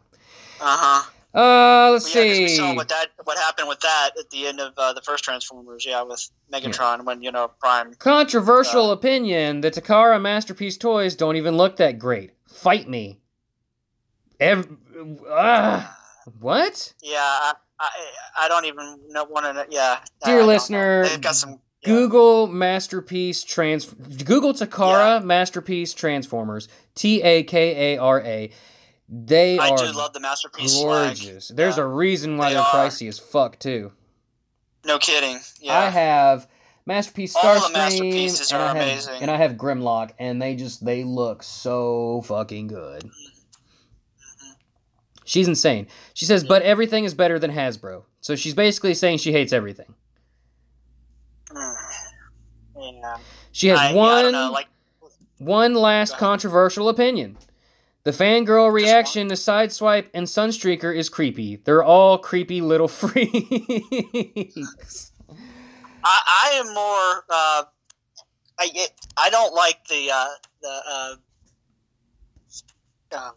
uh 0.60 0.76
huh. 0.80 1.10
Uh, 1.34 1.90
let's 1.92 2.14
yeah, 2.14 2.22
see. 2.22 2.40
we 2.42 2.48
saw 2.48 2.74
what 2.74 2.88
that 2.88 3.06
what 3.24 3.38
happened 3.38 3.68
with 3.68 3.80
that 3.80 4.10
at 4.18 4.30
the 4.30 4.46
end 4.46 4.58
of 4.60 4.72
uh, 4.76 4.92
the 4.92 5.00
first 5.02 5.22
Transformers. 5.24 5.86
Yeah, 5.86 6.02
with 6.02 6.28
Megatron 6.52 7.04
when 7.04 7.22
you 7.22 7.30
know 7.30 7.50
Prime. 7.60 7.94
Controversial 7.94 8.90
Uh, 8.90 8.94
opinion: 8.94 9.60
the 9.60 9.70
Takara 9.70 10.20
Masterpiece 10.20 10.76
toys 10.76 11.14
don't 11.14 11.36
even 11.36 11.56
look 11.56 11.76
that 11.76 11.98
great. 11.98 12.32
Fight 12.48 12.88
me. 12.88 13.20
Ev- 14.40 14.76
ah, 15.30 15.96
what? 16.40 16.94
Yeah, 17.02 17.18
I 17.20 17.54
I, 17.78 17.88
I 18.42 18.48
don't 18.48 18.64
even 18.64 18.98
know, 19.08 19.24
want 19.24 19.46
to. 19.46 19.66
Yeah, 19.70 20.00
Dear 20.24 20.42
listener, 20.42 21.04
they've 21.06 21.20
got 21.20 21.34
some. 21.36 21.60
yeah. 21.82 21.88
Google 21.88 22.46
Masterpiece 22.46 23.44
Trans. 23.44 23.86
Google 23.86 24.52
Takara 24.52 25.22
Masterpiece 25.22 25.94
Transformers. 25.94 26.68
T 26.94 27.22
A 27.22 27.42
K 27.44 27.94
A 27.94 27.98
R 27.98 28.20
A. 28.20 28.50
They 29.12 29.58
I 29.58 29.70
are 29.70 29.76
do 29.76 29.92
love 29.92 30.12
the 30.12 30.20
masterpiece. 30.20 30.74
gorgeous. 30.74 31.48
There's 31.48 31.76
Yeah. 31.76 31.82
a 31.82 31.86
reason 31.86 32.36
why 32.36 32.50
They 32.50 32.54
they're 32.54 32.62
are. 32.62 32.86
pricey 32.86 33.08
as 33.08 33.18
fuck 33.18 33.58
too. 33.58 33.92
No 34.84 34.98
kidding. 34.98 35.38
Yeah. 35.60 35.76
I 35.78 35.88
have 35.90 36.46
Masterpiece 36.86 37.36
Starscream 37.36 38.52
and 38.52 38.62
I 38.62 38.66
have 38.68 38.76
amazing. 38.76 39.22
and 39.22 39.30
I 39.30 39.36
have 39.36 39.52
Grimlock 39.52 40.12
and 40.18 40.40
they 40.40 40.54
just 40.54 40.84
they 40.84 41.02
look 41.04 41.42
so 41.42 42.22
fucking 42.24 42.68
good. 42.68 43.10
She's 45.24 45.46
insane. 45.48 45.86
She 46.14 46.24
says, 46.24 46.42
but 46.44 46.62
everything 46.62 47.04
is 47.04 47.14
better 47.14 47.38
than 47.38 47.52
Hasbro. 47.52 48.04
So 48.20 48.34
she's 48.36 48.54
basically 48.54 48.94
saying 48.94 49.18
she 49.18 49.32
hates 49.32 49.52
everything. 49.52 49.94
Mm. 51.50 51.74
Yeah. 52.80 53.18
She 53.52 53.68
has 53.68 53.78
I, 53.78 53.92
one 53.92 54.32
don't 54.32 54.52
like 54.52 54.68
one 55.36 55.74
last 55.74 56.16
controversial 56.16 56.88
opinion. 56.88 57.36
The 58.02 58.12
fangirl 58.12 58.72
reaction 58.72 59.28
to 59.28 59.34
Sideswipe 59.34 60.08
and 60.14 60.26
Sunstreaker 60.26 60.96
is 60.96 61.10
creepy. 61.10 61.56
They're 61.56 61.82
all 61.82 62.16
creepy 62.16 62.62
little 62.62 62.88
freaks. 63.00 63.22
I, 66.02 66.20
I 66.26 66.52
am 66.54 66.66
more. 66.72 67.24
Uh, 67.28 67.64
I 68.58 68.70
it, 68.74 68.92
I 69.16 69.28
don't 69.30 69.54
like 69.54 69.86
the 69.88 70.10
uh, 70.12 70.28
the. 70.62 70.80
Uh, 70.88 71.14
uh, 73.12 73.30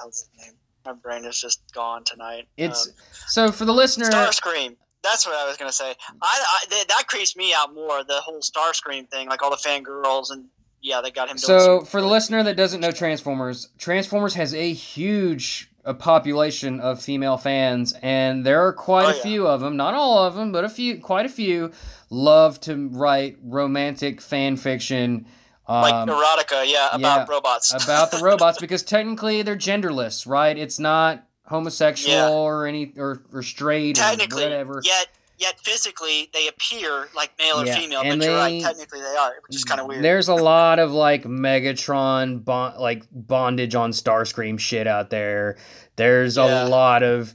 hell's 0.00 0.20
his 0.20 0.46
name? 0.46 0.54
My 0.84 0.92
brain 0.92 1.24
is 1.24 1.40
just 1.40 1.60
gone 1.72 2.04
tonight. 2.04 2.48
It's 2.56 2.86
Um, 2.88 2.92
so 3.28 3.52
for 3.52 3.64
the 3.64 3.72
listener. 3.72 4.06
Starscream. 4.06 4.76
That's 5.02 5.26
what 5.26 5.36
I 5.36 5.46
was 5.46 5.56
gonna 5.56 5.70
say. 5.72 5.90
I, 5.90 5.94
I 6.22 6.58
that, 6.70 6.88
that 6.88 7.04
creeps 7.06 7.36
me 7.36 7.54
out 7.54 7.72
more. 7.74 8.02
The 8.02 8.20
whole 8.20 8.40
Starscream 8.40 9.08
thing, 9.10 9.28
like 9.28 9.42
all 9.42 9.50
the 9.50 9.56
fangirls, 9.56 10.30
and 10.32 10.46
yeah, 10.82 11.00
they 11.00 11.10
got 11.10 11.28
him. 11.28 11.36
doing 11.36 11.38
So, 11.38 11.80
for 11.84 12.00
the 12.00 12.06
listener 12.06 12.42
that 12.44 12.56
doesn't 12.56 12.80
know 12.80 12.90
Transformers, 12.92 13.68
Transformers 13.78 14.34
has 14.34 14.54
a 14.54 14.72
huge 14.72 15.70
uh, 15.84 15.92
population 15.94 16.80
of 16.80 17.00
female 17.02 17.36
fans, 17.36 17.94
and 18.02 18.44
there 18.44 18.66
are 18.66 18.72
quite 18.72 19.06
Oh, 19.06 19.10
a 19.10 19.16
yeah. 19.16 19.22
few 19.22 19.46
of 19.46 19.60
them. 19.60 19.76
Not 19.76 19.94
all 19.94 20.18
of 20.18 20.34
them, 20.34 20.52
but 20.52 20.64
a 20.64 20.68
few, 20.68 20.98
quite 21.00 21.26
a 21.26 21.28
few, 21.28 21.72
love 22.10 22.60
to 22.62 22.88
write 22.88 23.36
romantic 23.42 24.20
fan 24.20 24.56
fiction. 24.56 25.26
Um, 25.68 25.82
like 25.82 25.94
erotica, 26.08 26.64
yeah, 26.66 26.88
about 26.92 27.00
yeah, 27.00 27.26
robots. 27.28 27.72
about 27.84 28.10
the 28.12 28.18
robots 28.18 28.58
because 28.60 28.82
technically 28.84 29.42
they're 29.42 29.56
genderless, 29.56 30.26
right? 30.26 30.56
It's 30.56 30.78
not 30.78 31.24
homosexual 31.46 32.14
Yeah. 32.16 32.28
or 32.30 32.66
any 32.66 32.92
or, 32.96 33.22
or 33.32 33.42
straight 33.42 33.98
or 33.98 34.02
technically, 34.02 34.44
whatever. 34.44 34.80
yet 34.84 35.08
yet 35.38 35.58
physically 35.60 36.30
they 36.32 36.48
appear 36.48 37.08
like 37.14 37.30
male 37.38 37.64
Yeah, 37.64 37.72
or 37.72 37.76
female, 37.80 38.00
and 38.04 38.18
but 38.20 38.24
you're 38.26 38.34
they- 38.34 38.40
right. 38.40 38.62
Technically, 38.62 39.00
they 39.00 39.16
are, 39.16 39.32
which 39.46 39.56
is 39.56 39.64
kind 39.64 39.80
of 39.80 39.86
weird. 39.86 40.02
There's 40.04 40.28
a 40.28 40.34
lot 40.34 40.78
of 40.78 40.92
like 40.92 41.24
Megatron 41.24 42.44
bond, 42.44 42.78
like 42.78 43.04
bondage 43.12 43.74
on 43.74 43.90
Starscream 43.92 44.58
shit 44.58 44.86
out 44.86 45.10
there. 45.10 45.56
There's 45.96 46.36
Yeah. 46.36 46.66
a 46.66 46.68
lot 46.68 47.02
of 47.02 47.34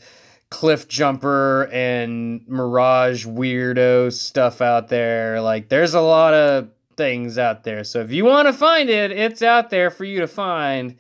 Cliffjumper 0.51 1.73
and 1.73 2.41
mirage 2.47 3.25
weirdo 3.25 4.11
stuff 4.13 4.61
out 4.61 4.89
there. 4.89 5.41
Like 5.41 5.69
there's 5.69 5.93
a 5.93 6.01
lot 6.01 6.33
of 6.33 6.69
things 6.97 7.37
out 7.37 7.63
there. 7.63 7.83
So 7.83 7.99
if 8.01 8.11
you 8.11 8.25
want 8.25 8.47
to 8.47 8.53
find 8.53 8.89
it, 8.89 9.11
it's 9.11 9.41
out 9.41 9.69
there 9.69 9.89
for 9.89 10.03
you 10.05 10.19
to 10.19 10.27
find. 10.27 10.97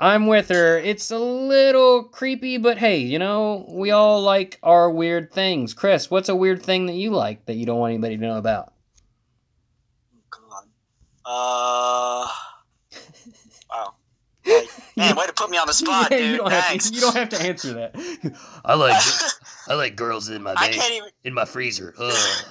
I'm 0.00 0.26
with 0.28 0.48
her. 0.50 0.78
It's 0.78 1.10
a 1.10 1.18
little 1.18 2.04
creepy, 2.04 2.56
but 2.58 2.78
hey, 2.78 2.98
you 2.98 3.18
know, 3.18 3.66
we 3.68 3.90
all 3.90 4.22
like 4.22 4.58
our 4.62 4.90
weird 4.90 5.32
things. 5.32 5.74
Chris, 5.74 6.08
what's 6.10 6.28
a 6.28 6.36
weird 6.36 6.62
thing 6.62 6.86
that 6.86 6.94
you 6.94 7.10
like 7.10 7.46
that 7.46 7.54
you 7.54 7.66
don't 7.66 7.78
want 7.80 7.94
anybody 7.94 8.16
to 8.16 8.22
know 8.22 8.38
about? 8.38 8.72
God. 10.30 10.64
Uh. 11.24 12.26
Wow. 13.70 13.94
Hey, 14.44 14.64
man, 14.96 15.14
way 15.16 15.26
to 15.26 15.32
put 15.34 15.50
me 15.50 15.58
on 15.58 15.66
the 15.66 15.72
spot, 15.74 16.10
Yeah, 16.10 16.16
dude. 16.18 16.30
you 16.30 16.36
don't 16.38 16.50
have 16.52 16.78
to, 16.80 16.94
you 16.94 17.00
don't 17.02 17.14
have 17.16 17.28
to 17.28 17.40
answer 17.42 17.74
that. 17.74 18.34
I 18.64 18.74
like 18.74 18.96
I 19.68 19.74
like 19.74 19.94
girls 19.94 20.28
in 20.30 20.42
my 20.42 20.54
I 20.56 20.68
can't 20.70 20.92
even. 20.94 21.10
in 21.22 21.34
my 21.34 21.44
freezer. 21.44 21.94
Ugh. 21.98 22.44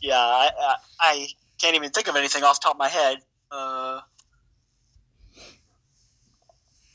Yeah, 0.00 0.14
I, 0.16 0.50
I 0.58 0.74
I 1.00 1.28
can't 1.60 1.74
even 1.74 1.90
think 1.90 2.06
of 2.08 2.16
anything 2.16 2.44
off 2.44 2.60
the 2.60 2.64
top 2.64 2.74
of 2.74 2.78
my 2.78 2.88
head. 2.88 3.18
Uh. 3.50 4.00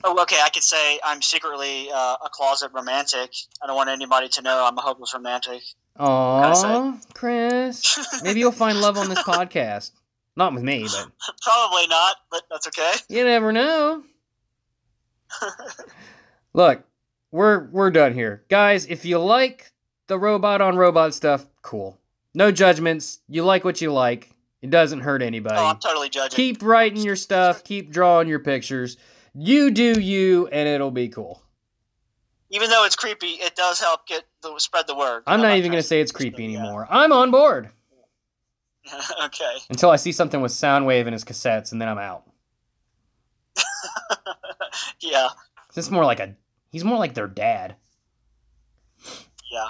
Oh, 0.08 0.22
okay. 0.22 0.38
I 0.44 0.50
could 0.50 0.64
say 0.64 1.00
I'm 1.04 1.22
secretly 1.22 1.90
uh, 1.92 2.16
a 2.24 2.30
closet 2.30 2.72
romantic. 2.74 3.32
I 3.62 3.68
don't 3.68 3.76
want 3.76 3.90
anybody 3.90 4.30
to 4.30 4.42
know 4.44 4.64
I'm 4.66 4.78
a 4.78 4.82
hopeless 4.82 5.14
romantic. 5.16 5.64
Aw, 5.98 6.98
Chris. 7.14 7.98
Maybe 8.24 8.40
you'll 8.40 8.52
find 8.52 8.80
love 8.80 8.98
on 8.98 9.10
this 9.10 9.22
podcast. 9.24 9.92
Not 10.36 10.54
with 10.54 10.64
me, 10.64 10.84
but 10.84 11.08
Probably 11.42 11.88
not, 11.88 12.18
but 12.30 12.44
that's 12.52 12.68
okay. 12.68 12.92
you 13.10 13.24
never 13.24 13.52
know. 13.52 14.04
Look, 16.54 16.84
we're 17.32 17.68
we're 17.72 17.90
done 17.92 18.14
here. 18.14 18.44
Guys, 18.50 18.86
if 18.86 19.06
you 19.06 19.18
like 19.18 19.72
the 20.08 20.20
robot 20.20 20.62
on 20.62 20.76
robot 20.76 21.14
stuff, 21.14 21.48
cool. 21.62 22.00
No 22.34 22.52
judgments. 22.52 23.20
You 23.28 23.44
like 23.44 23.64
what 23.64 23.82
you 23.82 23.92
like. 23.92 24.30
It 24.62 24.70
doesn't 24.70 25.02
hurt 25.02 25.22
anybody. 25.22 25.56
Oh, 25.58 25.68
I'm 25.68 25.80
totally 25.80 26.10
judging. 26.10 26.36
keep 26.36 26.62
writing 26.62 27.02
your 27.02 27.16
stuff, 27.16 27.64
keep 27.64 27.92
drawing 27.92 28.28
your 28.28 28.40
pictures. 28.40 28.98
You 29.38 29.70
do 29.72 30.00
you 30.00 30.48
and 30.48 30.68
it'll 30.68 30.92
be 30.92 31.10
cool. 31.10 31.44
Even 32.52 32.70
though 32.70 32.86
it's 32.86 32.96
creepy, 32.96 33.32
it 33.32 33.56
does 33.56 33.82
help 33.82 34.08
get 34.08 34.24
the 34.42 34.58
spread 34.60 34.88
the 34.88 34.96
word. 34.96 35.24
I'm 35.28 35.42
not 35.42 35.58
even 35.58 35.72
going 35.72 35.82
to 35.82 35.88
say 35.88 36.00
it's 36.00 36.12
creepy 36.12 36.46
anymore. 36.46 36.88
I'm 36.90 37.12
on 37.12 37.32
board 37.32 37.70
okay. 39.26 39.58
until 39.70 39.90
I 39.90 39.98
see 39.98 40.14
something 40.14 40.40
with 40.42 40.54
Soundwave 40.54 41.06
in 41.06 41.14
his 41.14 41.26
cassettes 41.26 41.72
and 41.72 41.82
then 41.82 41.90
I'm 41.90 41.98
out. 41.98 42.24
Yeah. 45.00 45.30
It's 45.76 45.92
more 45.92 46.06
like 46.06 46.20
a 46.20 46.36
he's 46.72 46.84
more 46.84 46.98
like 46.98 47.14
their 47.14 47.28
dad. 47.28 47.76
Yeah. 49.52 49.70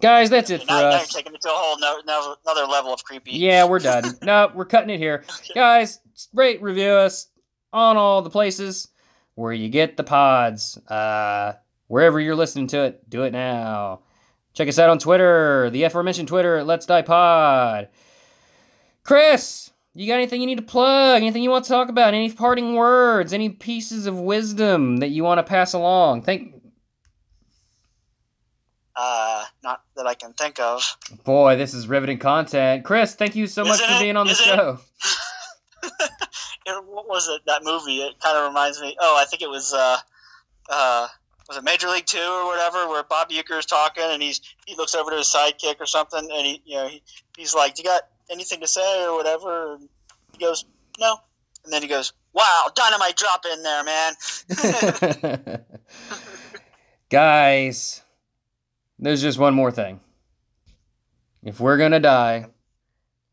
Guys, 0.00 0.28
that's 0.30 0.50
it 0.50 0.62
for 0.62 0.66
now, 0.66 0.80
now 0.80 0.90
you're 0.90 1.00
us. 1.00 1.12
taking 1.12 1.34
it 1.34 1.40
to 1.42 1.48
a 1.48 1.52
whole 1.54 1.78
no, 1.78 2.00
no, 2.06 2.36
another 2.44 2.66
level 2.66 2.92
of 2.92 3.02
creepy. 3.04 3.32
Yeah, 3.32 3.66
we're 3.66 3.78
done. 3.78 4.04
no, 4.22 4.50
we're 4.54 4.64
cutting 4.66 4.90
it 4.90 4.98
here. 4.98 5.24
Guys, 5.54 6.00
rate, 6.34 6.60
review 6.62 6.90
us 6.90 7.28
on 7.74 7.96
all 7.96 8.22
the 8.22 8.30
places 8.30 8.88
where 9.34 9.52
you 9.52 9.68
get 9.68 9.96
the 9.96 10.04
pods. 10.04 10.78
Uh, 10.88 11.54
wherever 11.88 12.18
you're 12.20 12.36
listening 12.36 12.68
to 12.68 12.84
it, 12.84 13.08
do 13.10 13.24
it 13.24 13.32
now. 13.32 14.00
Check 14.54 14.68
us 14.68 14.78
out 14.78 14.88
on 14.90 14.98
Twitter, 14.98 15.68
the 15.70 15.82
aforementioned 15.82 16.28
Twitter 16.28 16.56
at 16.58 16.66
Let's 16.66 16.86
Die 16.86 17.02
Pod. 17.02 17.88
Chris, 19.02 19.72
you 19.94 20.06
got 20.06 20.14
anything 20.14 20.40
you 20.40 20.46
need 20.46 20.58
to 20.58 20.62
plug? 20.62 21.16
Anything 21.22 21.42
you 21.42 21.50
want 21.50 21.64
to 21.64 21.68
talk 21.70 21.88
about? 21.88 22.14
Any 22.14 22.30
parting 22.30 22.74
words? 22.76 23.32
Any 23.32 23.48
pieces 23.50 24.06
of 24.06 24.18
wisdom 24.18 24.98
that 24.98 25.08
you 25.08 25.24
want 25.24 25.38
to 25.38 25.42
pass 25.42 25.72
along? 25.72 26.22
Thank 26.22 26.54
Uh, 28.96 29.44
not 29.64 29.82
that 29.96 30.06
I 30.06 30.14
can 30.14 30.32
think 30.34 30.60
of. 30.60 30.96
boy, 31.24 31.56
this 31.56 31.74
is 31.74 31.88
riveting 31.88 32.18
content. 32.18 32.84
Chris, 32.84 33.16
thank 33.16 33.34
you 33.34 33.48
so 33.48 33.64
much 33.64 33.80
Isn't 33.80 33.88
for 33.88 33.96
it? 33.96 34.00
being 34.00 34.16
on 34.16 34.26
the 34.26 34.32
Isn't 34.32 34.46
it? 34.52 34.56
show. 34.56 34.78
It- 36.66 36.84
what 36.84 37.08
was 37.08 37.28
it? 37.28 37.42
That 37.46 37.62
movie? 37.64 37.98
It 38.02 38.18
kind 38.20 38.36
of 38.38 38.46
reminds 38.48 38.80
me. 38.80 38.96
Oh, 39.00 39.16
I 39.20 39.24
think 39.26 39.42
it 39.42 39.50
was. 39.50 39.72
Uh, 39.74 39.98
uh, 40.68 41.08
was 41.48 41.58
it 41.58 41.64
Major 41.64 41.88
League 41.88 42.06
Two 42.06 42.18
or 42.18 42.46
whatever? 42.46 42.88
Where 42.88 43.02
Bob 43.02 43.28
Uecker's 43.30 43.66
talking 43.66 44.04
and 44.04 44.22
he's 44.22 44.40
he 44.66 44.74
looks 44.76 44.94
over 44.94 45.10
to 45.10 45.16
his 45.18 45.26
sidekick 45.26 45.78
or 45.80 45.86
something 45.86 46.20
and 46.32 46.46
he 46.46 46.62
you 46.64 46.76
know 46.76 46.88
he, 46.88 47.02
he's 47.36 47.54
like, 47.54 47.76
"You 47.78 47.84
got 47.84 48.02
anything 48.30 48.60
to 48.60 48.66
say 48.66 49.04
or 49.04 49.14
whatever?" 49.14 49.74
And 49.74 49.88
he 50.32 50.38
goes, 50.38 50.64
"No." 50.98 51.18
And 51.64 51.72
then 51.72 51.82
he 51.82 51.88
goes, 51.88 52.12
"Wow, 52.32 52.68
dynamite 52.74 53.16
drop 53.16 53.44
in 53.44 53.62
there, 53.62 53.84
man." 53.84 54.14
Guys, 57.10 58.02
there's 58.98 59.22
just 59.22 59.38
one 59.38 59.54
more 59.54 59.70
thing. 59.70 60.00
If 61.42 61.60
we're 61.60 61.76
gonna 61.76 62.00
die, 62.00 62.46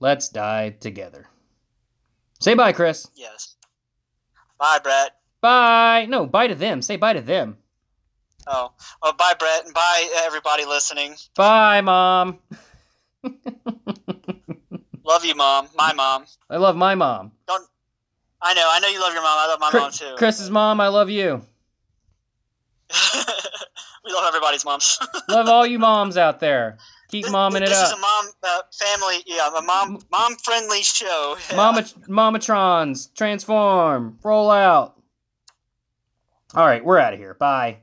let's 0.02 0.28
die 0.30 0.70
together. 0.72 1.28
Say 2.42 2.56
bye, 2.56 2.74
Chris. 2.74 3.08
Yes. 3.16 3.56
Bye, 4.58 4.80
Brett. 4.82 5.12
Bye. 5.42 6.08
No, 6.10 6.26
bye 6.26 6.48
to 6.48 6.56
them. 6.56 6.82
Say 6.82 6.98
bye 6.98 7.14
to 7.14 7.22
them. 7.22 7.58
Oh, 8.48 8.72
oh, 9.04 9.14
bye, 9.14 9.34
Brett, 9.38 9.66
and 9.66 9.74
bye, 9.74 10.10
everybody 10.24 10.66
listening. 10.66 11.14
Bye, 11.36 11.82
Mom. 11.82 12.40
Love 15.06 15.24
you, 15.26 15.36
mom. 15.36 15.68
My 15.76 15.94
mom. 15.94 16.26
I 16.50 16.58
love 16.58 16.76
my 16.76 16.96
mom. 16.96 17.32
Don't. 17.48 17.68
I 18.42 18.54
know. 18.54 18.68
I 18.72 18.80
know 18.80 18.88
you 18.88 19.00
love 19.00 19.14
your 19.14 19.22
mom. 19.22 19.38
I 19.38 19.48
love 19.48 19.60
my 19.60 19.70
Chri- 19.70 19.80
mom 19.80 19.92
too. 19.92 20.16
Chris's 20.18 20.50
mom, 20.50 20.80
I 20.80 20.88
love 20.88 21.10
you. 21.10 21.44
we 24.06 24.14
love 24.14 24.26
everybody's 24.28 24.66
moms. 24.66 25.00
Love 25.30 25.48
all 25.48 25.66
you 25.66 25.80
moms 25.80 26.18
out 26.18 26.40
there. 26.40 26.78
Keep 27.12 27.26
momming 27.26 27.58
it 27.58 27.64
up. 27.64 27.70
this 27.70 27.82
is 27.82 27.92
a 27.92 27.98
mom 27.98 28.26
uh, 28.42 28.62
family, 28.72 29.18
yeah, 29.26 29.50
a 29.56 29.62
mom 29.62 30.02
mom 30.12 30.36
friendly 30.38 30.82
show. 30.82 31.38
Yeah. 31.50 31.56
Mama, 31.58 31.82
Mamatrons, 32.08 33.14
transform, 33.14 34.18
roll 34.24 34.50
out. 34.50 34.96
All 36.56 36.66
right, 36.66 36.84
we're 36.84 37.00
out 37.00 37.14
of 37.14 37.20
here. 37.20 37.34
Bye. 37.34 37.80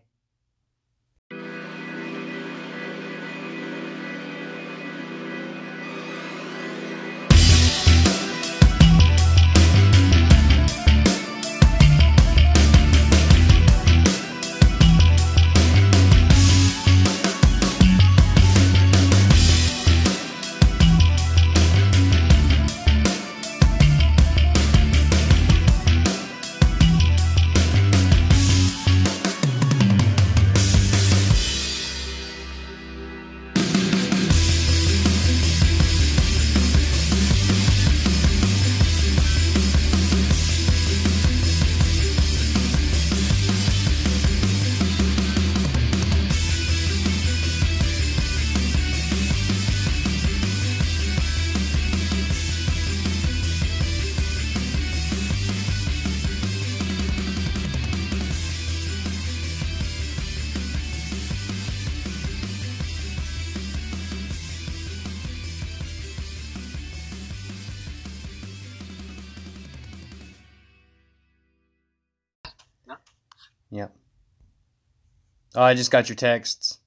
Oh, 75.59 75.64
I 75.64 75.75
just 75.75 75.90
got 75.90 76.09
your 76.09 76.14
texts. 76.14 76.79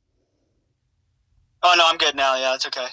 Oh 1.61 1.75
no, 1.77 1.83
I'm 1.85 1.97
good 1.97 2.15
now. 2.15 2.37
Yeah, 2.37 2.55
it's 2.55 2.65
okay. 2.67 2.87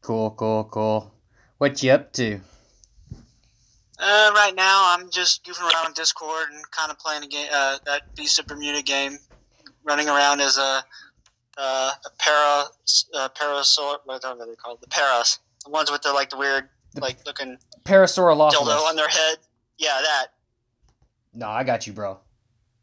Cool, 0.00 0.30
cool, 0.30 0.64
cool. 0.64 1.12
What 1.58 1.82
you 1.82 1.92
up 1.92 2.14
to? 2.14 2.40
Uh, 3.98 4.30
right 4.34 4.54
now, 4.56 4.96
I'm 4.96 5.10
just 5.10 5.44
goofing 5.44 5.60
around 5.70 5.84
on 5.88 5.92
Discord 5.92 6.46
and 6.50 6.70
kind 6.70 6.90
of 6.90 6.98
playing 6.98 7.24
a 7.24 7.26
game, 7.26 7.46
uh, 7.52 7.76
that 7.84 8.14
Beast 8.16 8.38
of 8.38 8.46
Bermuda 8.46 8.80
game, 8.82 9.18
running 9.84 10.08
around 10.08 10.40
as 10.40 10.56
a 10.56 10.82
uh, 11.58 11.90
a 12.06 12.10
para 12.18 12.64
uh, 13.14 13.28
parasaur. 13.38 13.96
What 14.06 14.24
are 14.24 14.34
they 14.38 14.54
called? 14.54 14.80
The 14.80 14.88
paras, 14.88 15.40
the 15.62 15.70
ones 15.70 15.90
with 15.90 16.00
the 16.00 16.12
like 16.14 16.30
the 16.30 16.38
weird 16.38 16.70
The- 16.94 17.02
like 17.02 17.18
looking 17.26 17.58
dildo 17.84 18.88
on 18.88 18.96
their 18.96 19.08
head. 19.08 19.36
Yeah, 19.76 20.00
that. 20.02 20.28
No, 21.34 21.48
I 21.48 21.64
got 21.64 21.86
you, 21.86 21.92
bro. 21.92 22.18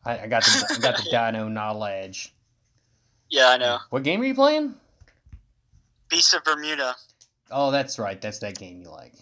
I, 0.09 0.23
I 0.23 0.27
got 0.27 0.43
the 0.43 0.75
I 0.77 0.79
got 0.81 0.97
the 0.97 1.03
dino 1.11 1.47
knowledge. 1.47 2.33
Yeah, 3.29 3.49
I 3.49 3.57
know. 3.57 3.77
What 3.89 4.03
game 4.03 4.21
are 4.21 4.25
you 4.25 4.33
playing? 4.35 4.75
Beast 6.09 6.33
of 6.33 6.43
Bermuda. 6.43 6.95
Oh, 7.51 7.69
that's 7.71 7.99
right. 7.99 8.19
That's 8.19 8.39
that 8.39 8.57
game 8.57 8.81
you 8.81 8.89
like. 8.89 9.13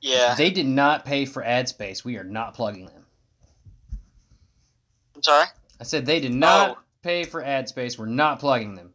Yeah. 0.00 0.34
They 0.34 0.50
did 0.50 0.66
not 0.66 1.04
pay 1.04 1.24
for 1.24 1.42
ad 1.44 1.68
space. 1.68 2.04
We 2.04 2.16
are 2.18 2.24
not 2.24 2.54
plugging 2.54 2.86
them. 2.86 3.04
I'm 5.16 5.22
sorry. 5.22 5.46
I 5.80 5.84
said 5.84 6.04
they 6.06 6.20
did 6.20 6.34
not 6.34 6.70
Oh. 6.70 6.78
pay 7.02 7.24
for 7.24 7.42
ad 7.42 7.68
space. 7.68 7.98
We're 7.98 8.06
not 8.06 8.38
plugging 8.40 8.74
them. 8.74 8.92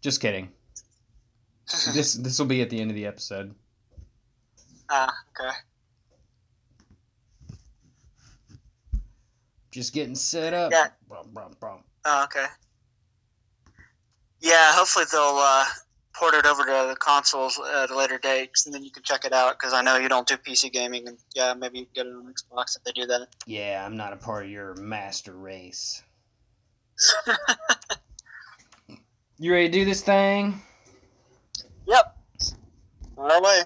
Just 0.00 0.20
kidding. 0.20 0.50
this 1.94 2.14
this 2.14 2.38
will 2.38 2.46
be 2.46 2.62
at 2.62 2.70
the 2.70 2.80
end 2.80 2.90
of 2.90 2.94
the 2.94 3.06
episode. 3.06 3.54
ah, 4.88 5.12
okay. 5.38 5.50
Just 9.76 9.92
getting 9.92 10.14
set 10.14 10.54
up. 10.54 10.72
Yeah. 10.72 10.86
Brum, 11.06 11.26
brum, 11.34 11.54
brum. 11.60 11.80
Oh, 12.06 12.24
okay. 12.24 12.46
Yeah, 14.40 14.72
hopefully 14.72 15.04
they'll 15.12 15.20
uh, 15.36 15.64
port 16.14 16.32
it 16.32 16.46
over 16.46 16.64
to 16.64 16.86
the 16.88 16.96
consoles 16.98 17.60
at 17.74 17.90
a 17.90 17.94
later 17.94 18.16
date, 18.16 18.52
and 18.64 18.74
then 18.74 18.82
you 18.82 18.90
can 18.90 19.02
check 19.02 19.26
it 19.26 19.34
out. 19.34 19.58
Because 19.58 19.74
I 19.74 19.82
know 19.82 19.98
you 19.98 20.08
don't 20.08 20.26
do 20.26 20.38
PC 20.38 20.72
gaming, 20.72 21.06
and 21.06 21.18
yeah, 21.34 21.52
maybe 21.52 21.80
you 21.80 21.84
can 21.84 21.92
get 21.92 22.06
it 22.06 22.14
on 22.14 22.24
Xbox 22.32 22.78
if 22.78 22.84
they 22.84 22.92
do 22.92 23.04
that. 23.04 23.28
Yeah, 23.46 23.84
I'm 23.84 23.98
not 23.98 24.14
a 24.14 24.16
part 24.16 24.46
of 24.46 24.50
your 24.50 24.74
master 24.76 25.36
race. 25.36 26.02
You 29.38 29.52
ready 29.52 29.68
to 29.68 29.72
do 29.72 29.84
this 29.84 30.00
thing? 30.00 30.62
Yep. 31.86 32.16
Our 33.18 33.42
way. 33.42 33.60